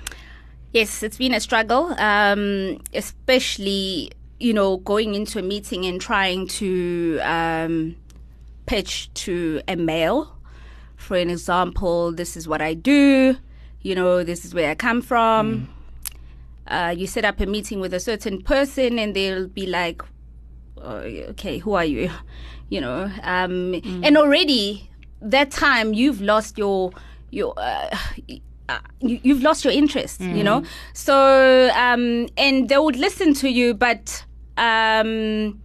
Yes, 0.74 1.02
it's 1.04 1.18
been 1.18 1.34
a 1.34 1.40
struggle, 1.40 1.94
um, 2.00 2.82
especially 2.94 4.12
you 4.40 4.54
know 4.54 4.78
going 4.78 5.16
into 5.16 5.40
a 5.40 5.42
meeting 5.42 5.86
and 5.86 6.00
trying 6.00 6.48
to 6.48 7.20
um, 7.24 7.96
pitch 8.66 9.14
to 9.16 9.62
a 9.68 9.76
male. 9.76 10.36
For 11.10 11.18
an 11.18 11.32
example, 11.32 12.12
this 12.12 12.38
is 12.38 12.48
what 12.48 12.62
I 12.62 12.76
do. 12.76 13.36
You 13.82 13.96
know, 13.96 14.24
this 14.24 14.46
is 14.46 14.54
where 14.54 14.70
I 14.70 14.76
come 14.76 15.02
from. 15.02 15.68
Uh, 16.68 16.94
you 16.96 17.08
set 17.08 17.26
up 17.26 17.40
a 17.40 17.48
meeting 17.48 17.80
with 17.80 17.96
a 17.96 18.00
certain 18.00 18.44
person, 18.44 19.00
and 19.00 19.16
they'll 19.16 19.48
be 19.48 19.66
like, 19.66 20.04
uh, 20.78 21.02
"Okay, 21.32 21.58
who 21.58 21.74
are 21.74 21.84
you?" 21.84 22.12
You 22.70 22.82
know, 22.82 23.10
um, 23.24 23.82
and 24.04 24.16
already 24.16 24.88
that 25.20 25.50
time 25.50 25.96
you've 25.96 26.22
lost 26.22 26.60
your 26.60 26.92
your. 27.32 27.56
Uh, 27.58 27.90
uh, 28.70 28.78
you, 29.02 29.20
you've 29.24 29.42
lost 29.42 29.66
your 29.66 29.74
interest, 29.74 30.22
you 30.22 30.44
know. 30.44 30.62
So, 30.94 31.72
um, 31.74 32.28
and 32.38 32.70
they 32.70 32.78
would 32.78 32.98
listen 32.98 33.34
to 33.42 33.50
you, 33.50 33.74
but 33.74 34.24
um, 34.58 35.60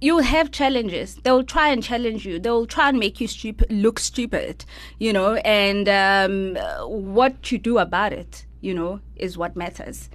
you'll 0.00 0.22
have 0.22 0.50
challenges. 0.50 1.16
They'll 1.16 1.44
try 1.44 1.68
and 1.68 1.82
challenge 1.82 2.26
you. 2.26 2.38
They'll 2.38 2.66
try 2.66 2.88
and 2.88 2.98
make 2.98 3.20
you 3.20 3.28
stupid, 3.28 3.70
look 3.70 3.98
stupid, 3.98 4.64
you 4.98 5.12
know. 5.12 5.34
And 5.36 5.88
um, 5.88 6.56
what 6.86 7.50
you 7.50 7.58
do 7.58 7.78
about 7.78 8.12
it, 8.12 8.46
you 8.60 8.74
know, 8.74 9.00
is 9.16 9.36
what 9.36 9.56
matters. 9.56 10.08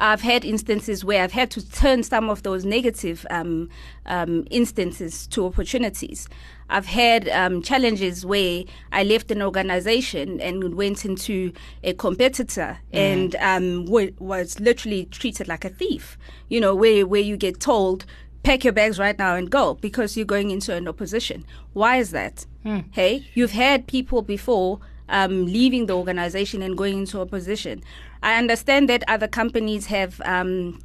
I've 0.00 0.20
had 0.20 0.44
instances 0.44 1.04
where 1.04 1.24
I've 1.24 1.32
had 1.32 1.50
to 1.52 1.70
turn 1.70 2.04
some 2.04 2.30
of 2.30 2.44
those 2.44 2.64
negative 2.64 3.26
um, 3.30 3.68
um, 4.06 4.46
instances 4.50 5.26
to 5.28 5.44
opportunities. 5.46 6.28
I've 6.70 6.86
had 6.86 7.28
um, 7.30 7.62
challenges 7.62 8.24
where 8.24 8.62
I 8.92 9.02
left 9.02 9.30
an 9.32 9.42
organization 9.42 10.40
and 10.40 10.74
went 10.74 11.04
into 11.04 11.52
a 11.82 11.94
competitor 11.94 12.78
and 12.92 13.34
um, 13.36 13.86
wa- 13.86 14.10
was 14.20 14.60
literally 14.60 15.06
treated 15.06 15.48
like 15.48 15.64
a 15.64 15.70
thief. 15.70 16.16
You 16.48 16.60
know, 16.60 16.74
where 16.76 17.06
where 17.06 17.22
you 17.22 17.36
get 17.36 17.58
told 17.58 18.04
pack 18.42 18.64
your 18.64 18.72
bags 18.72 18.98
right 18.98 19.18
now 19.18 19.34
and 19.34 19.50
go 19.50 19.74
because 19.74 20.16
you're 20.16 20.26
going 20.26 20.50
into 20.50 20.74
an 20.74 20.88
opposition. 20.88 21.44
Why 21.72 21.96
is 21.96 22.10
that? 22.12 22.46
Hey, 22.92 23.26
you've 23.34 23.52
had 23.52 23.86
people 23.86 24.22
before 24.22 24.80
um, 25.08 25.46
leaving 25.46 25.86
the 25.86 25.96
organization 25.96 26.62
and 26.62 26.76
going 26.76 26.98
into 26.98 27.20
opposition. 27.20 27.82
I 28.22 28.36
understand 28.36 28.88
that 28.88 29.04
other 29.08 29.28
companies 29.28 29.86
have. 29.86 30.20
Um, 30.24 30.80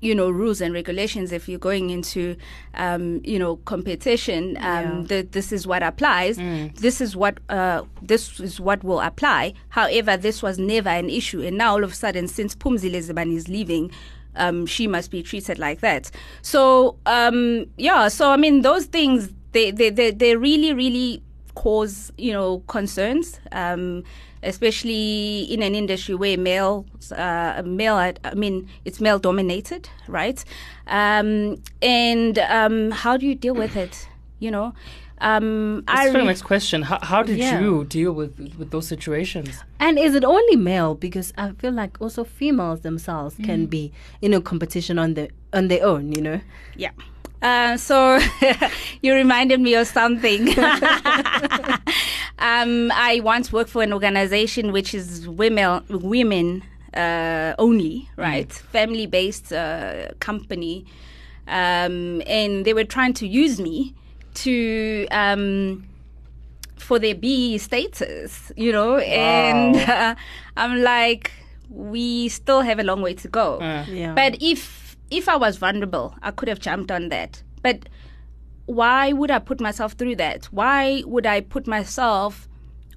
you 0.00 0.14
know 0.14 0.30
rules 0.30 0.60
and 0.60 0.72
regulations 0.72 1.32
if 1.32 1.48
you're 1.48 1.58
going 1.58 1.90
into 1.90 2.36
um, 2.74 3.20
you 3.24 3.36
know 3.36 3.56
competition 3.64 4.56
um, 4.60 5.06
that 5.06 5.32
this 5.32 5.50
is 5.50 5.66
what 5.66 5.82
applies 5.82 6.36
this 6.76 7.00
is 7.00 7.16
what 7.16 7.38
uh, 7.48 7.82
this 8.00 8.38
is 8.38 8.60
what 8.60 8.84
will 8.84 9.00
apply 9.00 9.52
however 9.70 10.16
this 10.16 10.40
was 10.40 10.56
never 10.56 10.88
an 10.88 11.10
issue 11.10 11.42
and 11.42 11.58
now 11.58 11.72
all 11.72 11.82
of 11.82 11.90
a 11.90 11.94
sudden 11.96 12.28
since 12.28 12.54
Phumzile 12.54 12.92
Zibani 13.02 13.34
is 13.34 13.48
leaving 13.48 13.90
um, 14.38 14.66
she 14.66 14.86
must 14.86 15.10
be 15.10 15.22
treated 15.22 15.58
like 15.58 15.80
that. 15.80 16.10
So 16.42 16.96
um, 17.06 17.66
yeah 17.76 18.08
so 18.08 18.30
I 18.30 18.36
mean 18.36 18.62
those 18.62 18.86
things 18.86 19.32
they 19.52 19.70
they, 19.70 19.90
they, 19.90 20.10
they 20.10 20.36
really 20.36 20.72
really 20.72 21.22
cause 21.54 22.12
you 22.16 22.32
know 22.32 22.60
concerns 22.68 23.40
um, 23.52 24.04
especially 24.42 25.42
in 25.42 25.62
an 25.62 25.74
industry 25.74 26.14
where 26.14 26.38
male 26.38 26.86
uh, 27.12 27.62
male 27.64 27.96
I 27.96 28.14
mean 28.34 28.68
it's 28.84 29.00
male 29.00 29.18
dominated 29.18 29.88
right? 30.06 30.42
Um, 30.86 31.62
and 31.82 32.38
um, 32.38 32.90
how 32.92 33.16
do 33.16 33.26
you 33.26 33.34
deal 33.34 33.54
with 33.54 33.76
it 33.76 34.08
you 34.38 34.50
know 34.50 34.72
um, 35.20 35.82
That's 35.86 36.00
I 36.00 36.06
the 36.06 36.12
very 36.12 36.22
re- 36.24 36.28
next 36.28 36.42
question. 36.42 36.82
How, 36.82 36.98
how 37.02 37.22
did 37.22 37.38
Yeah. 37.38 37.60
you 37.60 37.84
deal 37.84 38.12
with, 38.12 38.38
with 38.58 38.70
those 38.70 38.86
situations? 38.86 39.62
And 39.80 39.98
is 39.98 40.14
it 40.14 40.24
only 40.24 40.56
male? 40.56 40.94
Because 40.94 41.32
I 41.36 41.52
feel 41.52 41.72
like 41.72 41.96
also 42.00 42.24
females 42.24 42.80
themselves 42.80 43.36
can 43.42 43.66
be 43.66 43.92
in 44.22 44.34
a 44.34 44.40
competition 44.40 44.98
on 44.98 45.14
the 45.14 45.30
on 45.52 45.68
their 45.68 45.84
own. 45.84 46.12
You 46.12 46.22
know. 46.22 46.40
Yeah. 46.76 46.90
Uh, 47.40 47.76
so 47.76 48.18
you 49.02 49.14
reminded 49.14 49.60
me 49.60 49.74
of 49.74 49.86
something. 49.86 50.48
um, 52.38 52.90
I 52.94 53.20
once 53.22 53.52
worked 53.52 53.70
for 53.70 53.82
an 53.82 53.92
organization 53.92 54.72
which 54.72 54.94
is 54.94 55.28
women 55.28 55.82
women 55.88 56.62
uh, 56.94 57.54
only, 57.58 58.08
right? 58.16 58.50
Family 58.52 59.06
based 59.06 59.52
uh, 59.52 60.08
company, 60.20 60.84
um, 61.46 62.22
and 62.26 62.64
they 62.64 62.72
were 62.74 62.84
trying 62.84 63.14
to 63.14 63.26
use 63.26 63.60
me 63.60 63.94
to. 64.34 65.06
Um, 65.10 65.84
for 66.78 66.98
their 66.98 67.14
BE 67.14 67.58
status, 67.58 68.50
you 68.56 68.72
know, 68.72 68.96
and 68.98 69.76
uh, 69.76 70.14
I'm 70.56 70.80
like, 70.80 71.32
we 71.68 72.28
still 72.28 72.62
have 72.62 72.78
a 72.78 72.82
long 72.82 73.02
way 73.02 73.12
to 73.14 73.28
go. 73.28 73.58
Yeah. 73.60 74.14
But 74.14 74.40
if 74.40 74.96
if 75.10 75.28
I 75.28 75.36
was 75.36 75.56
vulnerable, 75.56 76.14
I 76.22 76.30
could 76.30 76.48
have 76.48 76.60
jumped 76.60 76.90
on 76.90 77.08
that. 77.10 77.42
But 77.62 77.88
why 78.66 79.12
would 79.12 79.30
I 79.30 79.38
put 79.38 79.60
myself 79.60 79.92
through 79.92 80.16
that? 80.16 80.46
Why 80.46 81.02
would 81.06 81.26
I 81.26 81.40
put 81.40 81.66
myself 81.66 82.48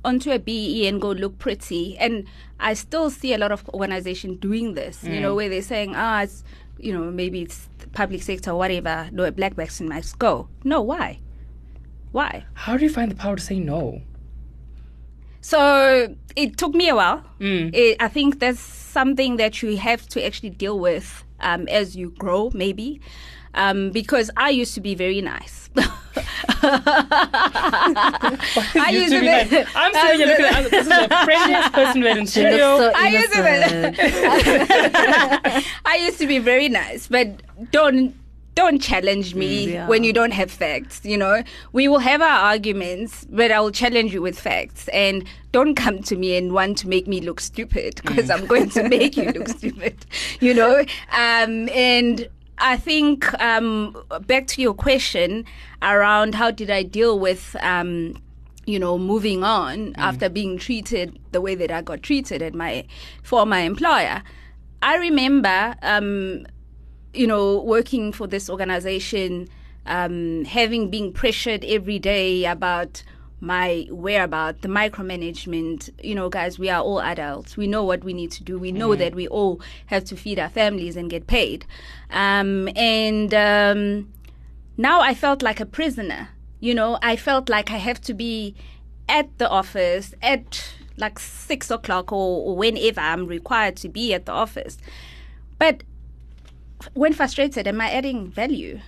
onto 0.04 0.32
a 0.32 0.40
BE 0.40 0.88
and 0.88 1.02
go 1.02 1.12
look 1.12 1.40
pretty? 1.40 1.98
And 1.98 2.26
I 2.60 2.74
still 2.74 3.10
see 3.10 3.34
a 3.34 3.38
lot 3.38 3.52
of 3.52 3.68
organizations 3.70 4.40
doing 4.40 4.74
this, 4.74 5.04
you 5.04 5.20
know, 5.20 5.34
where 5.36 5.50
they're 5.50 5.62
saying, 5.62 5.94
ah, 5.96 6.24
it's, 6.24 6.44
you 6.82 6.94
know, 6.94 7.12
maybe 7.12 7.42
it's 7.42 7.70
public 7.94 8.22
sector 8.22 8.56
whatever, 8.56 9.10
no, 9.12 9.24
a 9.24 9.32
black 9.32 9.56
person 9.56 9.90
must 9.90 10.18
go. 10.20 10.48
No, 10.64 10.82
why? 10.82 11.20
Why? 12.12 12.46
How 12.54 12.78
do 12.78 12.84
you 12.84 12.90
find 12.90 13.10
the 13.10 13.16
power 13.16 13.36
to 13.36 13.42
say 13.42 13.60
no? 13.60 14.02
So 15.42 16.16
it 16.36 16.58
took 16.58 16.76
me 16.76 16.90
a 16.90 16.96
while. 16.96 17.24
Mm. 17.40 17.74
It, 17.74 17.98
I 18.00 18.08
think 18.08 18.40
that's 18.40 18.60
something 18.60 19.38
that 19.38 19.62
you 19.64 19.78
have 19.78 20.08
to 20.10 20.26
actually 20.26 20.52
deal 20.52 20.80
with 20.80 21.24
um, 21.40 21.68
as 21.68 21.96
you 21.96 22.12
grow, 22.12 22.52
maybe. 22.54 23.02
Um, 23.54 23.92
because 23.92 24.32
I 24.38 24.50
used 24.50 24.74
to 24.76 24.82
be 24.82 24.96
very 24.96 25.22
nice. 25.22 25.70
I 26.64 28.90
used 28.92 29.12
to 29.12 29.20
be 29.20 29.26
like, 29.28 29.52
I'm 29.76 29.94
sitting 29.94 30.18
here 30.20 30.28
looking 30.28 30.46
at 30.46 30.70
this 30.72 30.84
is 30.84 30.90
the 30.90 31.08
friendliest 31.26 31.74
person 31.74 32.02
we 32.02 32.08
had 32.08 32.18
in 32.18 32.28
studio. 32.28 32.78
so 32.78 32.92
I 32.96 33.08
used 33.10 33.34
to. 33.34 33.42
I 35.86 35.96
used 35.98 36.18
to 36.20 36.28
be 36.28 36.40
very 36.40 36.70
nice, 36.70 37.08
but 37.08 37.42
don't 37.72 38.16
don't 38.54 38.82
challenge 38.82 39.34
me 39.34 39.72
Yeah. 39.74 39.88
when 39.88 40.04
you 40.04 40.12
don't 40.12 40.34
have 40.34 40.52
facts. 40.52 41.00
You 41.04 41.18
know, 41.18 41.42
we 41.72 41.88
will 41.88 42.00
have 42.00 42.22
our 42.22 42.40
arguments, 42.52 43.26
but 43.30 43.50
I 43.52 43.62
will 43.62 43.72
challenge 43.72 44.14
you 44.14 44.22
with 44.22 44.38
facts. 44.40 44.90
And 44.90 45.24
don't 45.54 45.76
come 45.76 46.04
to 46.04 46.16
me 46.18 46.36
and 46.36 46.52
want 46.52 46.78
to 46.80 46.88
make 46.90 47.08
me 47.08 47.22
look 47.22 47.40
stupid 47.40 48.02
because 48.06 48.30
I'm 48.30 48.46
going 48.46 48.70
to 48.72 48.84
make 48.90 49.16
you 49.16 49.32
look 49.32 49.48
stupid. 49.48 50.06
You 50.42 50.54
know, 50.54 50.80
um, 51.14 51.70
and. 51.70 52.28
I 52.62 52.78
think 52.78 53.34
um, 53.42 53.98
back 54.28 54.48
to 54.48 54.62
your 54.62 54.74
question 54.74 55.46
around 55.82 56.36
how 56.36 56.52
did 56.52 56.70
I 56.70 56.84
deal 56.84 57.20
with 57.20 57.56
um, 57.62 58.16
you 58.66 58.80
know, 58.80 58.98
moving 58.98 59.44
on 59.44 59.94
after 59.98 60.30
being 60.30 60.58
treated 60.58 61.20
the 61.32 61.42
way 61.42 61.56
that 61.56 61.72
I 61.72 61.82
got 61.82 62.04
treated 62.04 62.42
at 62.42 62.54
my 62.54 62.86
former 63.24 63.58
employer. 63.58 64.22
I 64.82 64.98
remember, 64.98 65.76
um, 65.82 66.46
you 67.14 67.28
know, 67.28 67.62
working 67.62 68.12
for 68.12 68.28
this 68.28 68.50
organization, 68.50 69.48
um, 69.86 70.46
having 70.46 70.90
been 70.90 71.12
pressured 71.12 71.66
every 71.66 72.00
day 72.00 72.46
about 72.46 73.04
my 73.42 73.88
whereabout, 73.90 74.62
the 74.62 74.68
micromanagement. 74.68 75.90
You 76.02 76.16
know, 76.16 76.30
guys, 76.30 76.58
we 76.58 76.70
are 76.70 76.82
all 76.82 77.02
adults. 77.02 77.58
We 77.58 77.68
know 77.68 77.84
what 77.84 78.04
we 78.04 78.14
need 78.14 78.32
to 78.32 78.44
do. 78.44 78.58
We 78.58 78.72
know 78.72 78.96
that 78.96 79.16
we 79.16 79.28
all 79.28 79.60
have 79.88 80.06
to 80.06 80.16
feed 80.16 80.40
our 80.40 80.50
families 80.50 80.96
and 80.96 81.10
get 81.10 81.28
paid. 81.28 81.66
Um, 82.12 82.70
and 82.76 83.34
um, 83.34 84.14
now 84.78 85.02
I 85.02 85.14
felt 85.14 85.42
like 85.42 85.60
a 85.60 85.66
prisoner. 85.66 86.30
You 86.60 86.76
know, 86.76 87.00
I 87.02 87.16
felt 87.16 87.50
like 87.50 87.72
I 87.72 87.78
have 87.78 88.00
to 88.02 88.14
be 88.14 88.56
at 89.10 89.36
the 89.40 89.50
office 89.50 90.14
at 90.22 90.74
like 90.98 91.18
six 91.18 91.72
o'clock 91.72 92.12
or, 92.12 92.46
or 92.46 92.56
whenever 92.56 93.02
I'm 93.02 93.26
required 93.26 93.76
to 93.78 93.90
be 93.90 94.14
at 94.14 94.28
the 94.28 94.32
office. 94.32 94.78
But 95.58 95.84
when 96.94 97.14
frustrated, 97.14 97.68
am 97.68 97.82
I 97.82 97.92
adding 97.92 98.28
value? 98.30 98.80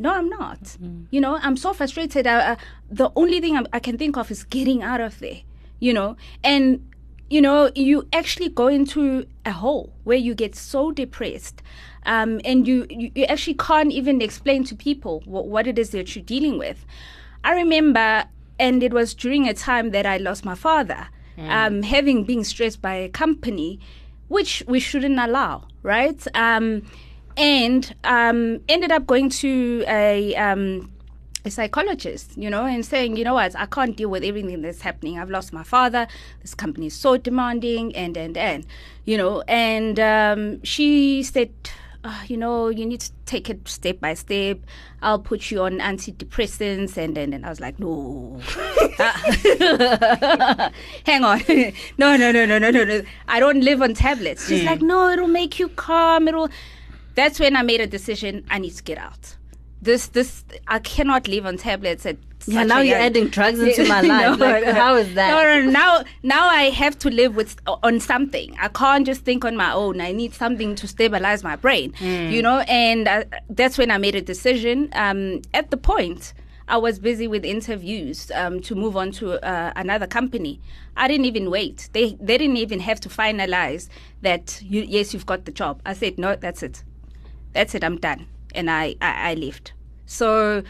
No, 0.00 0.14
I'm 0.14 0.30
not. 0.30 0.78
You 1.10 1.20
know, 1.20 1.38
I'm 1.42 1.58
so 1.58 1.74
frustrated. 1.74 2.26
I, 2.26 2.52
uh, 2.52 2.56
the 2.90 3.10
only 3.16 3.38
thing 3.38 3.54
I'm, 3.54 3.66
I 3.72 3.80
can 3.80 3.98
think 3.98 4.16
of 4.16 4.30
is 4.30 4.44
getting 4.44 4.82
out 4.82 5.00
of 5.00 5.18
there. 5.18 5.40
You 5.78 5.92
know, 5.92 6.16
and 6.42 6.90
you 7.28 7.40
know, 7.40 7.70
you 7.74 8.08
actually 8.12 8.48
go 8.48 8.66
into 8.66 9.26
a 9.44 9.52
hole 9.52 9.92
where 10.04 10.16
you 10.16 10.34
get 10.34 10.54
so 10.56 10.90
depressed, 10.90 11.62
um, 12.06 12.40
and 12.44 12.66
you, 12.66 12.86
you 12.88 13.12
you 13.14 13.24
actually 13.26 13.54
can't 13.54 13.92
even 13.92 14.20
explain 14.20 14.64
to 14.64 14.74
people 14.74 15.22
what, 15.26 15.46
what 15.46 15.66
it 15.66 15.78
is 15.78 15.90
that 15.90 16.16
you're 16.16 16.24
dealing 16.24 16.58
with. 16.58 16.84
I 17.44 17.52
remember, 17.54 18.24
and 18.58 18.82
it 18.82 18.92
was 18.92 19.14
during 19.14 19.48
a 19.48 19.54
time 19.54 19.90
that 19.90 20.06
I 20.06 20.16
lost 20.16 20.44
my 20.44 20.54
father, 20.54 21.08
um, 21.38 21.82
having 21.82 22.24
been 22.24 22.42
stressed 22.44 22.82
by 22.82 22.94
a 22.94 23.08
company, 23.08 23.80
which 24.28 24.62
we 24.66 24.80
shouldn't 24.80 25.18
allow, 25.18 25.68
right? 25.82 26.26
Um, 26.34 26.82
and 27.40 27.94
um, 28.04 28.60
ended 28.68 28.92
up 28.92 29.06
going 29.06 29.30
to 29.30 29.82
a 29.88 30.36
um, 30.36 30.92
a 31.44 31.50
psychologist, 31.50 32.36
you 32.36 32.50
know, 32.50 32.66
and 32.66 32.84
saying, 32.84 33.16
you 33.16 33.24
know 33.24 33.32
what, 33.32 33.56
I 33.56 33.64
can't 33.64 33.96
deal 33.96 34.10
with 34.10 34.22
everything 34.22 34.60
that's 34.60 34.82
happening. 34.82 35.18
I've 35.18 35.30
lost 35.30 35.50
my 35.50 35.62
father. 35.62 36.06
This 36.42 36.54
company 36.54 36.88
is 36.88 36.94
so 36.94 37.16
demanding, 37.16 37.96
and 37.96 38.14
and 38.16 38.36
and, 38.36 38.66
you 39.06 39.16
know. 39.16 39.42
And 39.48 39.98
um, 39.98 40.62
she 40.64 41.22
said, 41.22 41.50
uh, 42.04 42.24
you 42.26 42.36
know, 42.36 42.68
you 42.68 42.84
need 42.84 43.00
to 43.00 43.10
take 43.24 43.48
it 43.48 43.66
step 43.66 44.00
by 44.00 44.12
step. 44.12 44.58
I'll 45.00 45.18
put 45.18 45.50
you 45.50 45.62
on 45.62 45.78
antidepressants, 45.78 46.98
and 46.98 47.16
then 47.16 47.32
and 47.32 47.46
I 47.46 47.48
was 47.48 47.58
like, 47.58 47.80
no, 47.80 48.38
hang 51.06 51.24
on, 51.24 51.40
no, 51.96 52.18
no, 52.18 52.32
no, 52.32 52.44
no, 52.44 52.58
no, 52.58 52.70
no, 52.70 52.84
no. 52.84 53.00
I 53.28 53.40
don't 53.40 53.62
live 53.62 53.80
on 53.80 53.94
tablets. 53.94 54.46
She's 54.46 54.64
like, 54.64 54.82
no, 54.82 55.08
it'll 55.08 55.26
make 55.26 55.58
you 55.58 55.70
calm. 55.70 56.28
It'll. 56.28 56.50
That's 57.20 57.38
when 57.38 57.54
I 57.54 57.62
made 57.62 57.80
a 57.82 57.86
decision. 57.86 58.44
I 58.50 58.58
need 58.58 58.74
to 58.80 58.82
get 58.82 58.98
out. 58.98 59.36
This, 59.82 60.08
this, 60.08 60.44
I 60.68 60.78
cannot 60.78 61.28
live 61.28 61.44
on 61.46 61.56
tablets 61.58 62.04
at. 62.06 62.16
Yeah, 62.46 62.64
now 62.64 62.78
you're 62.80 62.96
young- 62.96 63.06
adding 63.08 63.26
drugs 63.28 63.60
into 63.66 63.86
my 63.86 64.00
life. 64.14 64.38
No, 64.38 64.46
like, 64.46 64.64
how 64.64 64.94
is 64.96 65.14
that? 65.14 65.28
No, 65.30 65.42
no, 65.42 65.66
no. 65.66 65.70
Now, 65.70 66.04
now 66.22 66.44
I 66.48 66.64
have 66.82 66.98
to 67.00 67.10
live 67.10 67.36
with 67.36 67.56
on 67.88 68.00
something. 68.00 68.56
I 68.58 68.68
can't 68.68 69.04
just 69.04 69.22
think 69.28 69.44
on 69.44 69.54
my 69.56 69.72
own. 69.72 70.00
I 70.00 70.12
need 70.12 70.32
something 70.32 70.74
to 70.76 70.88
stabilize 70.88 71.44
my 71.44 71.56
brain. 71.56 71.92
You 72.00 72.40
know, 72.40 72.60
and 72.60 73.06
uh, 73.06 73.24
that's 73.50 73.76
when 73.76 73.90
I 73.90 73.98
made 73.98 74.14
a 74.14 74.22
decision. 74.22 74.88
Um, 74.94 75.42
at 75.52 75.70
the 75.70 75.76
point, 75.76 76.32
I 76.68 76.78
was 76.78 76.98
busy 76.98 77.28
with 77.28 77.44
interviews 77.44 78.30
um, 78.34 78.60
to 78.62 78.74
move 78.74 78.96
on 78.96 79.12
to 79.12 79.24
uh, 79.46 79.72
another 79.76 80.06
company. 80.06 80.60
I 80.96 81.08
didn't 81.08 81.26
even 81.26 81.50
wait. 81.50 81.90
They 81.92 82.16
they 82.28 82.38
didn't 82.38 82.56
even 82.56 82.80
have 82.80 83.00
to 83.00 83.08
finalize 83.10 83.88
that. 84.22 84.62
You, 84.62 84.80
yes, 84.96 85.12
you've 85.12 85.26
got 85.26 85.44
the 85.44 85.52
job. 85.52 85.82
I 85.84 85.92
said 85.92 86.16
no. 86.18 86.36
That's 86.36 86.62
it. 86.62 86.82
That's 87.52 87.74
it. 87.74 87.84
I'm 87.84 87.98
done, 87.98 88.26
and 88.54 88.70
I 88.70 88.96
I, 89.00 89.30
I 89.30 89.34
left. 89.34 89.72
So 90.06 90.62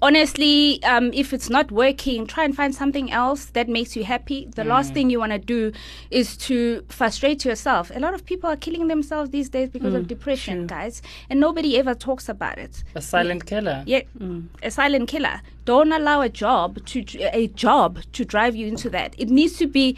honestly, 0.00 0.82
um, 0.84 1.10
if 1.12 1.32
it's 1.32 1.50
not 1.50 1.72
working, 1.72 2.26
try 2.26 2.44
and 2.44 2.54
find 2.54 2.74
something 2.74 3.10
else 3.10 3.46
that 3.46 3.68
makes 3.68 3.96
you 3.96 4.04
happy. 4.04 4.48
The 4.54 4.64
last 4.64 4.94
thing 4.94 5.10
you 5.10 5.18
want 5.18 5.32
to 5.32 5.38
do 5.38 5.72
is 6.10 6.36
to 6.38 6.84
frustrate 6.88 7.44
yourself. 7.44 7.90
A 7.94 7.98
lot 7.98 8.14
of 8.14 8.24
people 8.24 8.48
are 8.48 8.56
killing 8.56 8.86
themselves 8.88 9.30
these 9.30 9.48
days 9.48 9.68
because 9.68 9.94
of 9.94 10.06
depression, 10.06 10.66
guys, 10.66 11.02
and 11.28 11.40
nobody 11.40 11.76
ever 11.78 11.94
talks 11.94 12.28
about 12.28 12.58
it. 12.58 12.84
A 12.94 13.00
silent 13.00 13.46
killer. 13.46 13.82
Yeah, 13.86 14.02
a 14.62 14.70
silent 14.70 15.08
killer. 15.08 15.40
Don't 15.64 15.92
allow 15.92 16.20
a 16.20 16.28
job 16.28 16.84
to 16.86 17.04
a 17.32 17.48
job 17.48 18.00
to 18.12 18.24
drive 18.24 18.54
you 18.54 18.66
into 18.66 18.88
that. 18.90 19.14
It 19.18 19.28
needs 19.30 19.56
to 19.58 19.66
be 19.66 19.96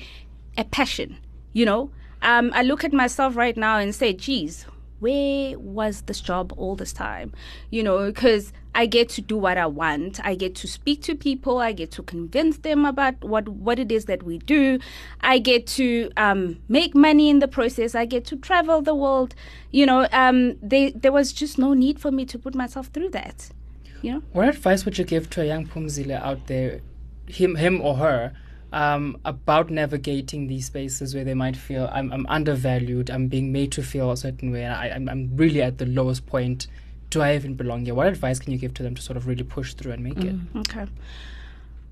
a 0.56 0.64
passion. 0.64 1.18
You 1.52 1.66
know, 1.66 1.90
um, 2.22 2.50
I 2.54 2.62
look 2.62 2.84
at 2.84 2.92
myself 2.92 3.36
right 3.36 3.56
now 3.56 3.78
and 3.78 3.94
say, 3.94 4.12
"Geez, 4.12 4.66
where 5.00 5.58
was 5.58 6.02
this 6.02 6.20
job 6.20 6.52
all 6.56 6.76
this 6.76 6.92
time?" 6.92 7.32
You 7.70 7.82
know, 7.82 8.06
because 8.06 8.52
I 8.74 8.86
get 8.86 9.08
to 9.10 9.20
do 9.20 9.36
what 9.36 9.58
I 9.58 9.66
want. 9.66 10.24
I 10.24 10.34
get 10.34 10.54
to 10.56 10.68
speak 10.68 11.02
to 11.02 11.14
people. 11.14 11.58
I 11.58 11.72
get 11.72 11.90
to 11.92 12.02
convince 12.02 12.58
them 12.58 12.84
about 12.84 13.22
what 13.24 13.48
what 13.48 13.78
it 13.78 13.90
is 13.90 14.04
that 14.04 14.22
we 14.22 14.38
do. 14.38 14.78
I 15.20 15.38
get 15.38 15.66
to 15.78 16.10
um, 16.16 16.60
make 16.68 16.94
money 16.94 17.28
in 17.28 17.40
the 17.40 17.48
process. 17.48 17.94
I 17.94 18.04
get 18.04 18.24
to 18.26 18.36
travel 18.36 18.80
the 18.82 18.94
world. 18.94 19.34
You 19.70 19.86
know, 19.86 20.06
um, 20.12 20.56
they, 20.62 20.90
there 20.90 21.12
was 21.12 21.32
just 21.32 21.58
no 21.58 21.74
need 21.74 21.98
for 21.98 22.10
me 22.10 22.24
to 22.26 22.38
put 22.38 22.54
myself 22.54 22.86
through 22.88 23.10
that. 23.10 23.50
You 24.02 24.12
know. 24.12 24.22
What 24.32 24.48
advice 24.48 24.84
would 24.84 24.98
you 24.98 25.04
give 25.04 25.28
to 25.30 25.42
a 25.42 25.44
young 25.44 25.66
Phumzile 25.66 26.20
out 26.20 26.46
there, 26.46 26.80
him, 27.26 27.56
him 27.56 27.80
or 27.82 27.96
her, 27.96 28.32
um, 28.72 29.18
about 29.24 29.70
navigating 29.70 30.46
these 30.46 30.66
spaces 30.66 31.14
where 31.14 31.24
they 31.24 31.34
might 31.34 31.56
feel 31.56 31.88
I'm, 31.92 32.12
I'm 32.12 32.26
undervalued, 32.28 33.10
I'm 33.10 33.28
being 33.28 33.52
made 33.52 33.72
to 33.72 33.82
feel 33.82 34.10
a 34.10 34.16
certain 34.16 34.52
way, 34.52 34.64
and 34.64 34.74
I, 34.74 34.90
I'm, 34.90 35.08
I'm 35.08 35.30
really 35.36 35.62
at 35.62 35.78
the 35.78 35.86
lowest 35.86 36.26
point. 36.26 36.66
Do 37.10 37.22
I 37.22 37.34
even 37.34 37.54
belong 37.54 37.84
here? 37.84 37.94
What 37.94 38.06
advice 38.06 38.38
can 38.38 38.52
you 38.52 38.58
give 38.58 38.72
to 38.74 38.82
them 38.84 38.94
to 38.94 39.02
sort 39.02 39.16
of 39.16 39.26
really 39.26 39.42
push 39.42 39.74
through 39.74 39.92
and 39.92 40.04
make 40.04 40.18
it? 40.18 40.36
Okay. 40.56 40.86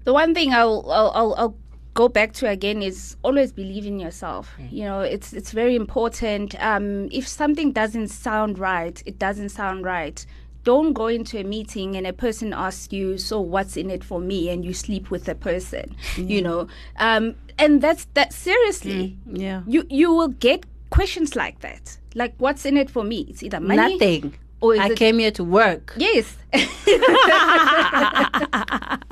The 0.05 0.13
one 0.13 0.33
thing 0.33 0.55
I'll 0.55 0.89
I'll, 0.91 1.11
I'll, 1.11 1.35
I'll 1.35 1.57
go 1.95 2.09
back 2.09 2.33
to 2.33 2.49
again 2.49 2.81
is 2.81 3.17
always 3.25 3.51
believe 3.51 3.85
in 3.85 3.99
yourself. 3.99 4.55
You 4.71 4.85
know, 4.85 5.01
it's 5.01 5.33
it's 5.33 5.51
very 5.51 5.75
important. 5.75 6.55
Um, 6.63 7.09
if 7.11 7.27
something 7.27 7.73
doesn't 7.73 8.09
sound 8.09 8.61
right, 8.61 9.03
it 9.05 9.19
doesn't 9.19 9.49
sound 9.49 9.85
right. 9.85 10.25
Don't 10.69 10.93
go 10.93 11.07
into 11.07 11.39
a 11.41 11.45
meeting 11.45 11.97
and 11.97 12.07
a 12.07 12.13
person 12.13 12.53
asks 12.53 12.93
you, 12.93 13.17
"So 13.17 13.41
what's 13.41 13.75
in 13.83 13.89
it 13.97 14.05
for 14.05 14.21
me?" 14.21 14.51
and 14.53 14.63
you 14.67 14.75
sleep 14.75 15.11
with 15.11 15.25
the 15.25 15.35
person. 15.35 15.97
You 16.17 16.43
know, 16.43 16.69
um, 16.99 17.35
and 17.59 17.81
that's 17.85 18.05
that. 18.17 18.35
Seriously, 18.35 19.17
yeah. 19.45 19.63
you 19.67 19.87
you 19.89 20.13
will 20.13 20.29
get 20.47 20.61
questions 20.91 21.35
like 21.35 21.61
that. 21.61 21.97
Like, 22.15 22.35
what's 22.45 22.67
in 22.67 22.77
it 22.77 22.91
for 22.91 23.03
me? 23.13 23.19
It's 23.31 23.43
either 23.43 23.61
money, 23.61 23.97
Nothing. 23.97 24.35
or 24.61 24.75
is 24.75 24.81
I 24.81 24.89
it 24.89 24.99
came 24.99 25.19
here 25.19 25.31
to 25.41 25.45
work. 25.45 25.95
Yes. 25.97 26.37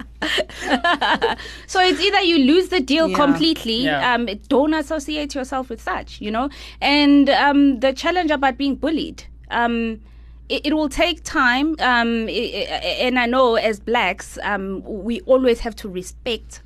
so 1.67 1.81
it's 1.81 2.01
either 2.01 2.21
you 2.23 2.39
lose 2.39 2.69
the 2.69 2.81
deal 2.81 3.09
Yeah. 3.09 3.17
completely, 3.17 3.85
Yeah. 3.85 4.15
um, 4.15 4.27
don't 4.49 4.75
associate 4.75 5.35
yourself 5.35 5.71
with 5.71 5.81
such, 5.81 6.21
you 6.21 6.31
know. 6.31 6.49
And 6.81 7.29
um, 7.31 7.81
the 7.81 7.93
challenge 7.93 8.31
about 8.31 8.57
being 8.59 8.77
bullied, 8.77 9.25
um, 9.51 10.01
it, 10.49 10.67
it 10.67 10.75
will 10.75 10.89
take 10.89 11.23
time. 11.25 11.77
Um, 11.81 12.29
and 12.29 13.19
I 13.19 13.27
know 13.27 13.57
as 13.57 13.81
blacks, 13.81 14.39
um, 14.43 14.83
we 14.85 15.21
always 15.23 15.61
have 15.61 15.75
to 15.77 15.89
respect. 15.89 16.63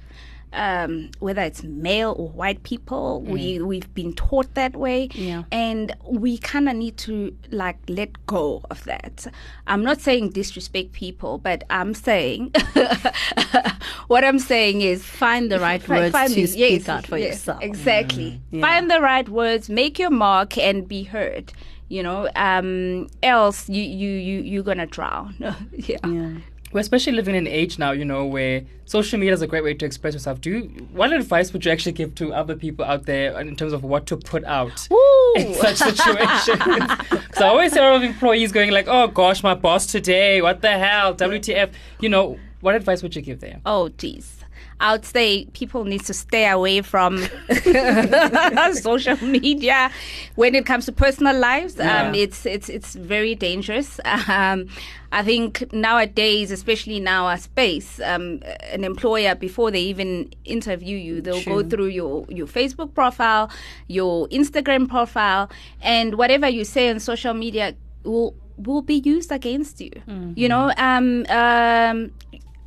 Um, 0.52 1.12
whether 1.20 1.42
it's 1.42 1.62
male 1.62 2.12
or 2.18 2.28
white 2.30 2.64
people, 2.64 3.22
we 3.22 3.60
we've 3.62 3.94
been 3.94 4.12
taught 4.14 4.52
that 4.54 4.74
way, 4.74 5.08
Yeah. 5.14 5.44
and 5.52 5.94
we 6.04 6.38
kind 6.38 6.68
of 6.68 6.74
need 6.74 6.96
to 7.06 7.32
like 7.52 7.76
let 7.88 8.26
go 8.26 8.60
of 8.68 8.82
that. 8.82 9.28
I'm 9.68 9.84
not 9.84 10.00
saying 10.00 10.30
disrespect 10.30 10.90
people, 10.90 11.38
but 11.38 11.62
I'm 11.70 11.94
saying 11.94 12.50
what 14.08 14.24
I'm 14.24 14.40
saying 14.40 14.80
is 14.80 15.04
Find 15.04 15.52
the 15.52 15.60
right 15.60 15.86
words 15.88 16.10
find 16.12 16.32
to 16.34 16.46
speak 16.46 16.80
Yes, 16.80 16.88
out 16.88 17.06
for 17.06 17.16
yes, 17.16 17.28
yourself. 17.34 17.62
Exactly. 17.62 18.40
Yeah. 18.50 18.60
Find 18.60 18.90
the 18.90 19.00
right 19.00 19.28
words, 19.28 19.68
make 19.70 20.00
your 20.00 20.10
mark, 20.10 20.58
and 20.58 20.88
be 20.88 21.04
heard. 21.04 21.52
You 21.90 22.04
know, 22.04 22.30
um, 22.36 23.08
else 23.22 23.68
you 23.68 23.82
you 23.82 24.10
you 24.10 24.40
you're 24.40 24.62
gonna 24.62 24.86
drown. 24.86 25.34
yeah. 25.72 25.98
Yeah. 26.06 26.30
We're 26.72 26.78
especially 26.80 27.14
living 27.14 27.34
in 27.34 27.48
an 27.48 27.52
age 27.52 27.80
now, 27.80 27.90
you 27.90 28.04
know, 28.04 28.24
where 28.24 28.62
social 28.84 29.18
media 29.18 29.34
is 29.34 29.42
a 29.42 29.48
great 29.48 29.64
way 29.64 29.74
to 29.74 29.84
express 29.84 30.14
yourself. 30.14 30.40
Do 30.40 30.50
you, 30.50 30.60
what 30.92 31.12
advice 31.12 31.52
would 31.52 31.64
you 31.64 31.72
actually 31.72 31.90
give 31.90 32.14
to 32.14 32.32
other 32.32 32.54
people 32.54 32.84
out 32.84 33.06
there 33.06 33.40
in 33.40 33.56
terms 33.56 33.72
of 33.72 33.82
what 33.82 34.06
to 34.06 34.16
put 34.16 34.44
out 34.44 34.86
in 35.34 35.52
such 35.64 35.78
situations? 35.78 36.62
Because 37.10 37.42
I 37.42 37.48
always 37.48 37.74
hear 37.74 37.90
of 37.90 38.04
employees 38.04 38.52
going 38.52 38.70
like, 38.70 38.86
"Oh 38.86 39.08
gosh, 39.08 39.42
my 39.42 39.54
boss 39.54 39.86
today, 39.86 40.42
what 40.42 40.62
the 40.62 40.78
hell, 40.78 41.12
WTF?" 41.14 41.72
You 42.00 42.08
know, 42.08 42.38
what 42.60 42.76
advice 42.76 43.02
would 43.02 43.16
you 43.16 43.22
give 43.22 43.40
there? 43.40 43.60
Oh, 43.66 43.88
geez. 43.88 44.39
I 44.80 44.92
would 44.92 45.04
say 45.04 45.44
people 45.52 45.84
need 45.84 46.04
to 46.06 46.14
stay 46.14 46.48
away 46.48 46.80
from 46.80 47.18
social 48.72 49.16
media 49.22 49.90
when 50.36 50.54
it 50.54 50.64
comes 50.64 50.86
to 50.86 50.92
personal 50.92 51.38
lives. 51.38 51.78
Um, 51.78 52.14
it's 52.14 52.46
it's 52.46 52.68
it's 52.70 52.94
very 52.94 53.34
dangerous. 53.34 54.00
Um, 54.26 54.68
I 55.12 55.22
think 55.22 55.70
nowadays, 55.72 56.50
especially 56.50 56.96
in 56.96 57.08
our 57.08 57.36
space, 57.36 58.00
um, 58.00 58.40
an 58.72 58.84
employer 58.84 59.34
before 59.34 59.70
they 59.70 59.80
even 59.80 60.30
interview 60.44 60.96
you, 60.96 61.20
they'll 61.20 61.44
go 61.44 61.62
through 61.62 61.88
your 61.88 62.24
your 62.30 62.46
Facebook 62.46 62.94
profile, 62.94 63.50
your 63.86 64.28
Instagram 64.28 64.88
profile, 64.88 65.50
and 65.82 66.14
whatever 66.16 66.48
you 66.48 66.64
say 66.64 66.88
on 66.88 67.00
social 67.00 67.34
media 67.34 67.74
will 68.04 68.34
will 68.56 68.82
be 68.82 68.94
used 68.94 69.30
against 69.32 69.80
you. 69.80 69.90
You 70.36 70.48
know, 70.48 70.72
um, 70.76 71.26
um, 71.28 72.12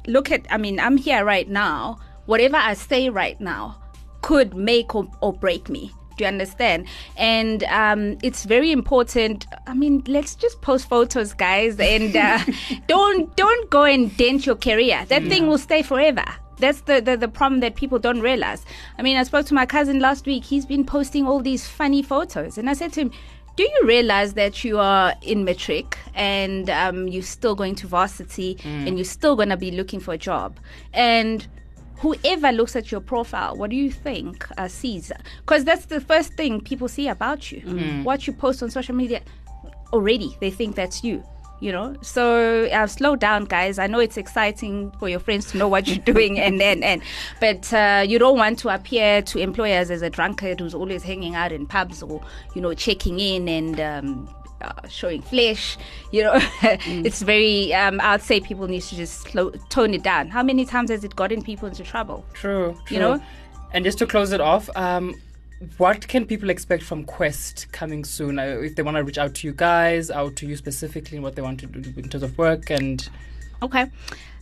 look 0.07 0.31
at 0.31 0.45
i 0.49 0.57
mean 0.57 0.79
i'm 0.79 0.97
here 0.97 1.23
right 1.23 1.49
now 1.49 1.99
whatever 2.25 2.57
I 2.57 2.73
say 2.73 3.09
right 3.09 3.39
now 3.39 3.77
could 4.21 4.55
make 4.55 4.95
or, 4.95 5.07
or 5.21 5.33
break 5.33 5.69
me. 5.69 5.91
Do 6.17 6.23
you 6.23 6.27
understand? 6.27 6.87
And 7.17 7.63
um, 7.65 8.17
it's 8.21 8.43
very 8.45 8.71
important. 8.71 9.47
I 9.65 9.73
mean, 9.73 10.03
let's 10.07 10.35
just 10.35 10.61
post 10.61 10.87
photos, 10.87 11.33
guys, 11.33 11.79
and 11.79 12.15
uh, 12.15 12.39
don't 12.87 13.35
don't 13.35 13.69
go 13.71 13.83
and 13.83 14.15
dent 14.15 14.45
your 14.45 14.55
career. 14.55 15.05
That 15.07 15.23
thing 15.23 15.47
will 15.47 15.57
stay 15.57 15.81
forever. 15.81 16.23
That's 16.57 16.81
the, 16.81 17.01
the, 17.01 17.17
the 17.17 17.27
problem 17.27 17.61
that 17.61 17.75
people 17.75 17.97
don't 17.97 18.21
realize. 18.21 18.63
I 18.99 19.01
mean, 19.01 19.17
I 19.17 19.23
spoke 19.23 19.47
to 19.47 19.55
my 19.55 19.65
cousin 19.65 19.99
last 19.99 20.27
week. 20.27 20.45
He's 20.45 20.67
been 20.67 20.85
posting 20.85 21.25
all 21.25 21.39
these 21.39 21.67
funny 21.67 22.03
photos, 22.03 22.59
and 22.59 22.69
I 22.69 22.73
said 22.73 22.93
to 22.93 23.01
him, 23.01 23.11
"Do 23.55 23.63
you 23.63 23.81
realize 23.85 24.33
that 24.33 24.63
you 24.63 24.79
are 24.79 25.13
in 25.21 25.43
matric 25.45 25.97
and 26.15 26.69
um, 26.69 27.07
you're 27.07 27.23
still 27.23 27.55
going 27.55 27.75
to 27.75 27.87
varsity 27.87 28.57
and 28.87 28.97
you're 28.97 29.05
still 29.05 29.35
going 29.35 29.49
to 29.49 29.57
be 29.57 29.71
looking 29.71 29.99
for 29.99 30.13
a 30.13 30.17
job?" 30.17 30.59
And 30.93 31.47
whoever 31.97 32.51
looks 32.51 32.75
at 32.75 32.91
your 32.91 33.01
profile, 33.01 33.55
what 33.55 33.69
do 33.69 33.75
you 33.75 33.91
think 33.91 34.45
uh, 34.57 34.67
sees? 34.67 35.11
Because 35.39 35.63
that's 35.63 35.85
the 35.85 36.01
first 36.01 36.33
thing 36.33 36.59
people 36.61 36.87
see 36.87 37.07
about 37.07 37.51
you. 37.51 37.61
What 38.03 38.27
you 38.27 38.33
post 38.33 38.61
on 38.63 38.69
social 38.71 38.95
media, 38.95 39.21
already 39.93 40.35
they 40.41 40.49
think 40.49 40.75
that's 40.75 41.03
you. 41.03 41.23
You 41.63 41.71
know, 41.71 41.95
so 42.01 42.65
uh, 42.65 42.87
slow 42.87 43.15
down, 43.15 43.45
guys. 43.45 43.79
I 43.79 43.87
know 43.87 43.99
it's 43.99 44.17
exciting 44.17 44.91
for 44.99 45.07
your 45.07 45.21
friends 45.21 45.49
to 45.51 45.57
know 45.57 45.69
what 45.69 45.87
you're 45.87 46.03
doing, 46.13 46.37
and 46.37 46.61
and 46.61 46.83
and, 46.83 47.01
but 47.39 47.71
uh, 47.71 48.03
you 48.05 48.19
don't 48.19 48.37
want 48.37 48.59
to 48.59 48.67
appear 48.67 49.21
to 49.21 49.39
employers 49.39 49.89
as 49.89 50.01
a 50.01 50.09
drunkard 50.09 50.59
who's 50.59 50.73
always 50.73 51.03
hanging 51.03 51.35
out 51.35 51.53
in 51.53 51.65
pubs 51.65 52.03
or 52.03 52.21
you 52.53 52.61
know 52.61 52.73
checking 52.73 53.17
in 53.17 53.47
and. 53.47 53.79
Um, 53.79 54.35
uh, 54.61 54.87
showing 54.87 55.21
flesh, 55.21 55.77
you 56.11 56.23
know, 56.23 56.35
it's 56.63 57.21
very. 57.21 57.73
Um, 57.73 57.99
I'd 58.01 58.21
say 58.21 58.39
people 58.39 58.67
need 58.67 58.81
to 58.83 58.95
just 58.95 59.21
slow, 59.21 59.51
tone 59.69 59.93
it 59.93 60.03
down. 60.03 60.29
How 60.29 60.41
many 60.41 60.65
times 60.65 60.89
has 60.89 61.03
it 61.03 61.15
gotten 61.17 61.41
people 61.41 61.67
into 61.67 61.83
trouble? 61.83 62.25
True, 62.33 62.77
true. 62.85 62.95
You 62.95 62.99
know? 63.01 63.23
And 63.73 63.83
just 63.83 63.97
to 63.97 64.07
close 64.07 64.31
it 64.31 64.39
off, 64.39 64.69
um, 64.77 65.15
what 65.77 66.07
can 66.07 66.25
people 66.25 66.49
expect 66.49 66.83
from 66.83 67.03
Quest 67.03 67.71
coming 67.71 68.03
soon? 68.03 68.39
Uh, 68.39 68.59
if 68.61 68.75
they 68.75 68.83
want 68.83 68.97
to 68.97 69.03
reach 69.03 69.17
out 69.17 69.33
to 69.35 69.47
you 69.47 69.53
guys, 69.53 70.11
out 70.11 70.35
to 70.37 70.45
you 70.45 70.55
specifically, 70.55 71.19
what 71.19 71.35
they 71.35 71.41
want 71.41 71.59
to 71.61 71.67
do 71.67 71.93
in 71.97 72.09
terms 72.09 72.23
of 72.23 72.37
work 72.37 72.69
and 72.69 73.09
Okay. 73.61 73.89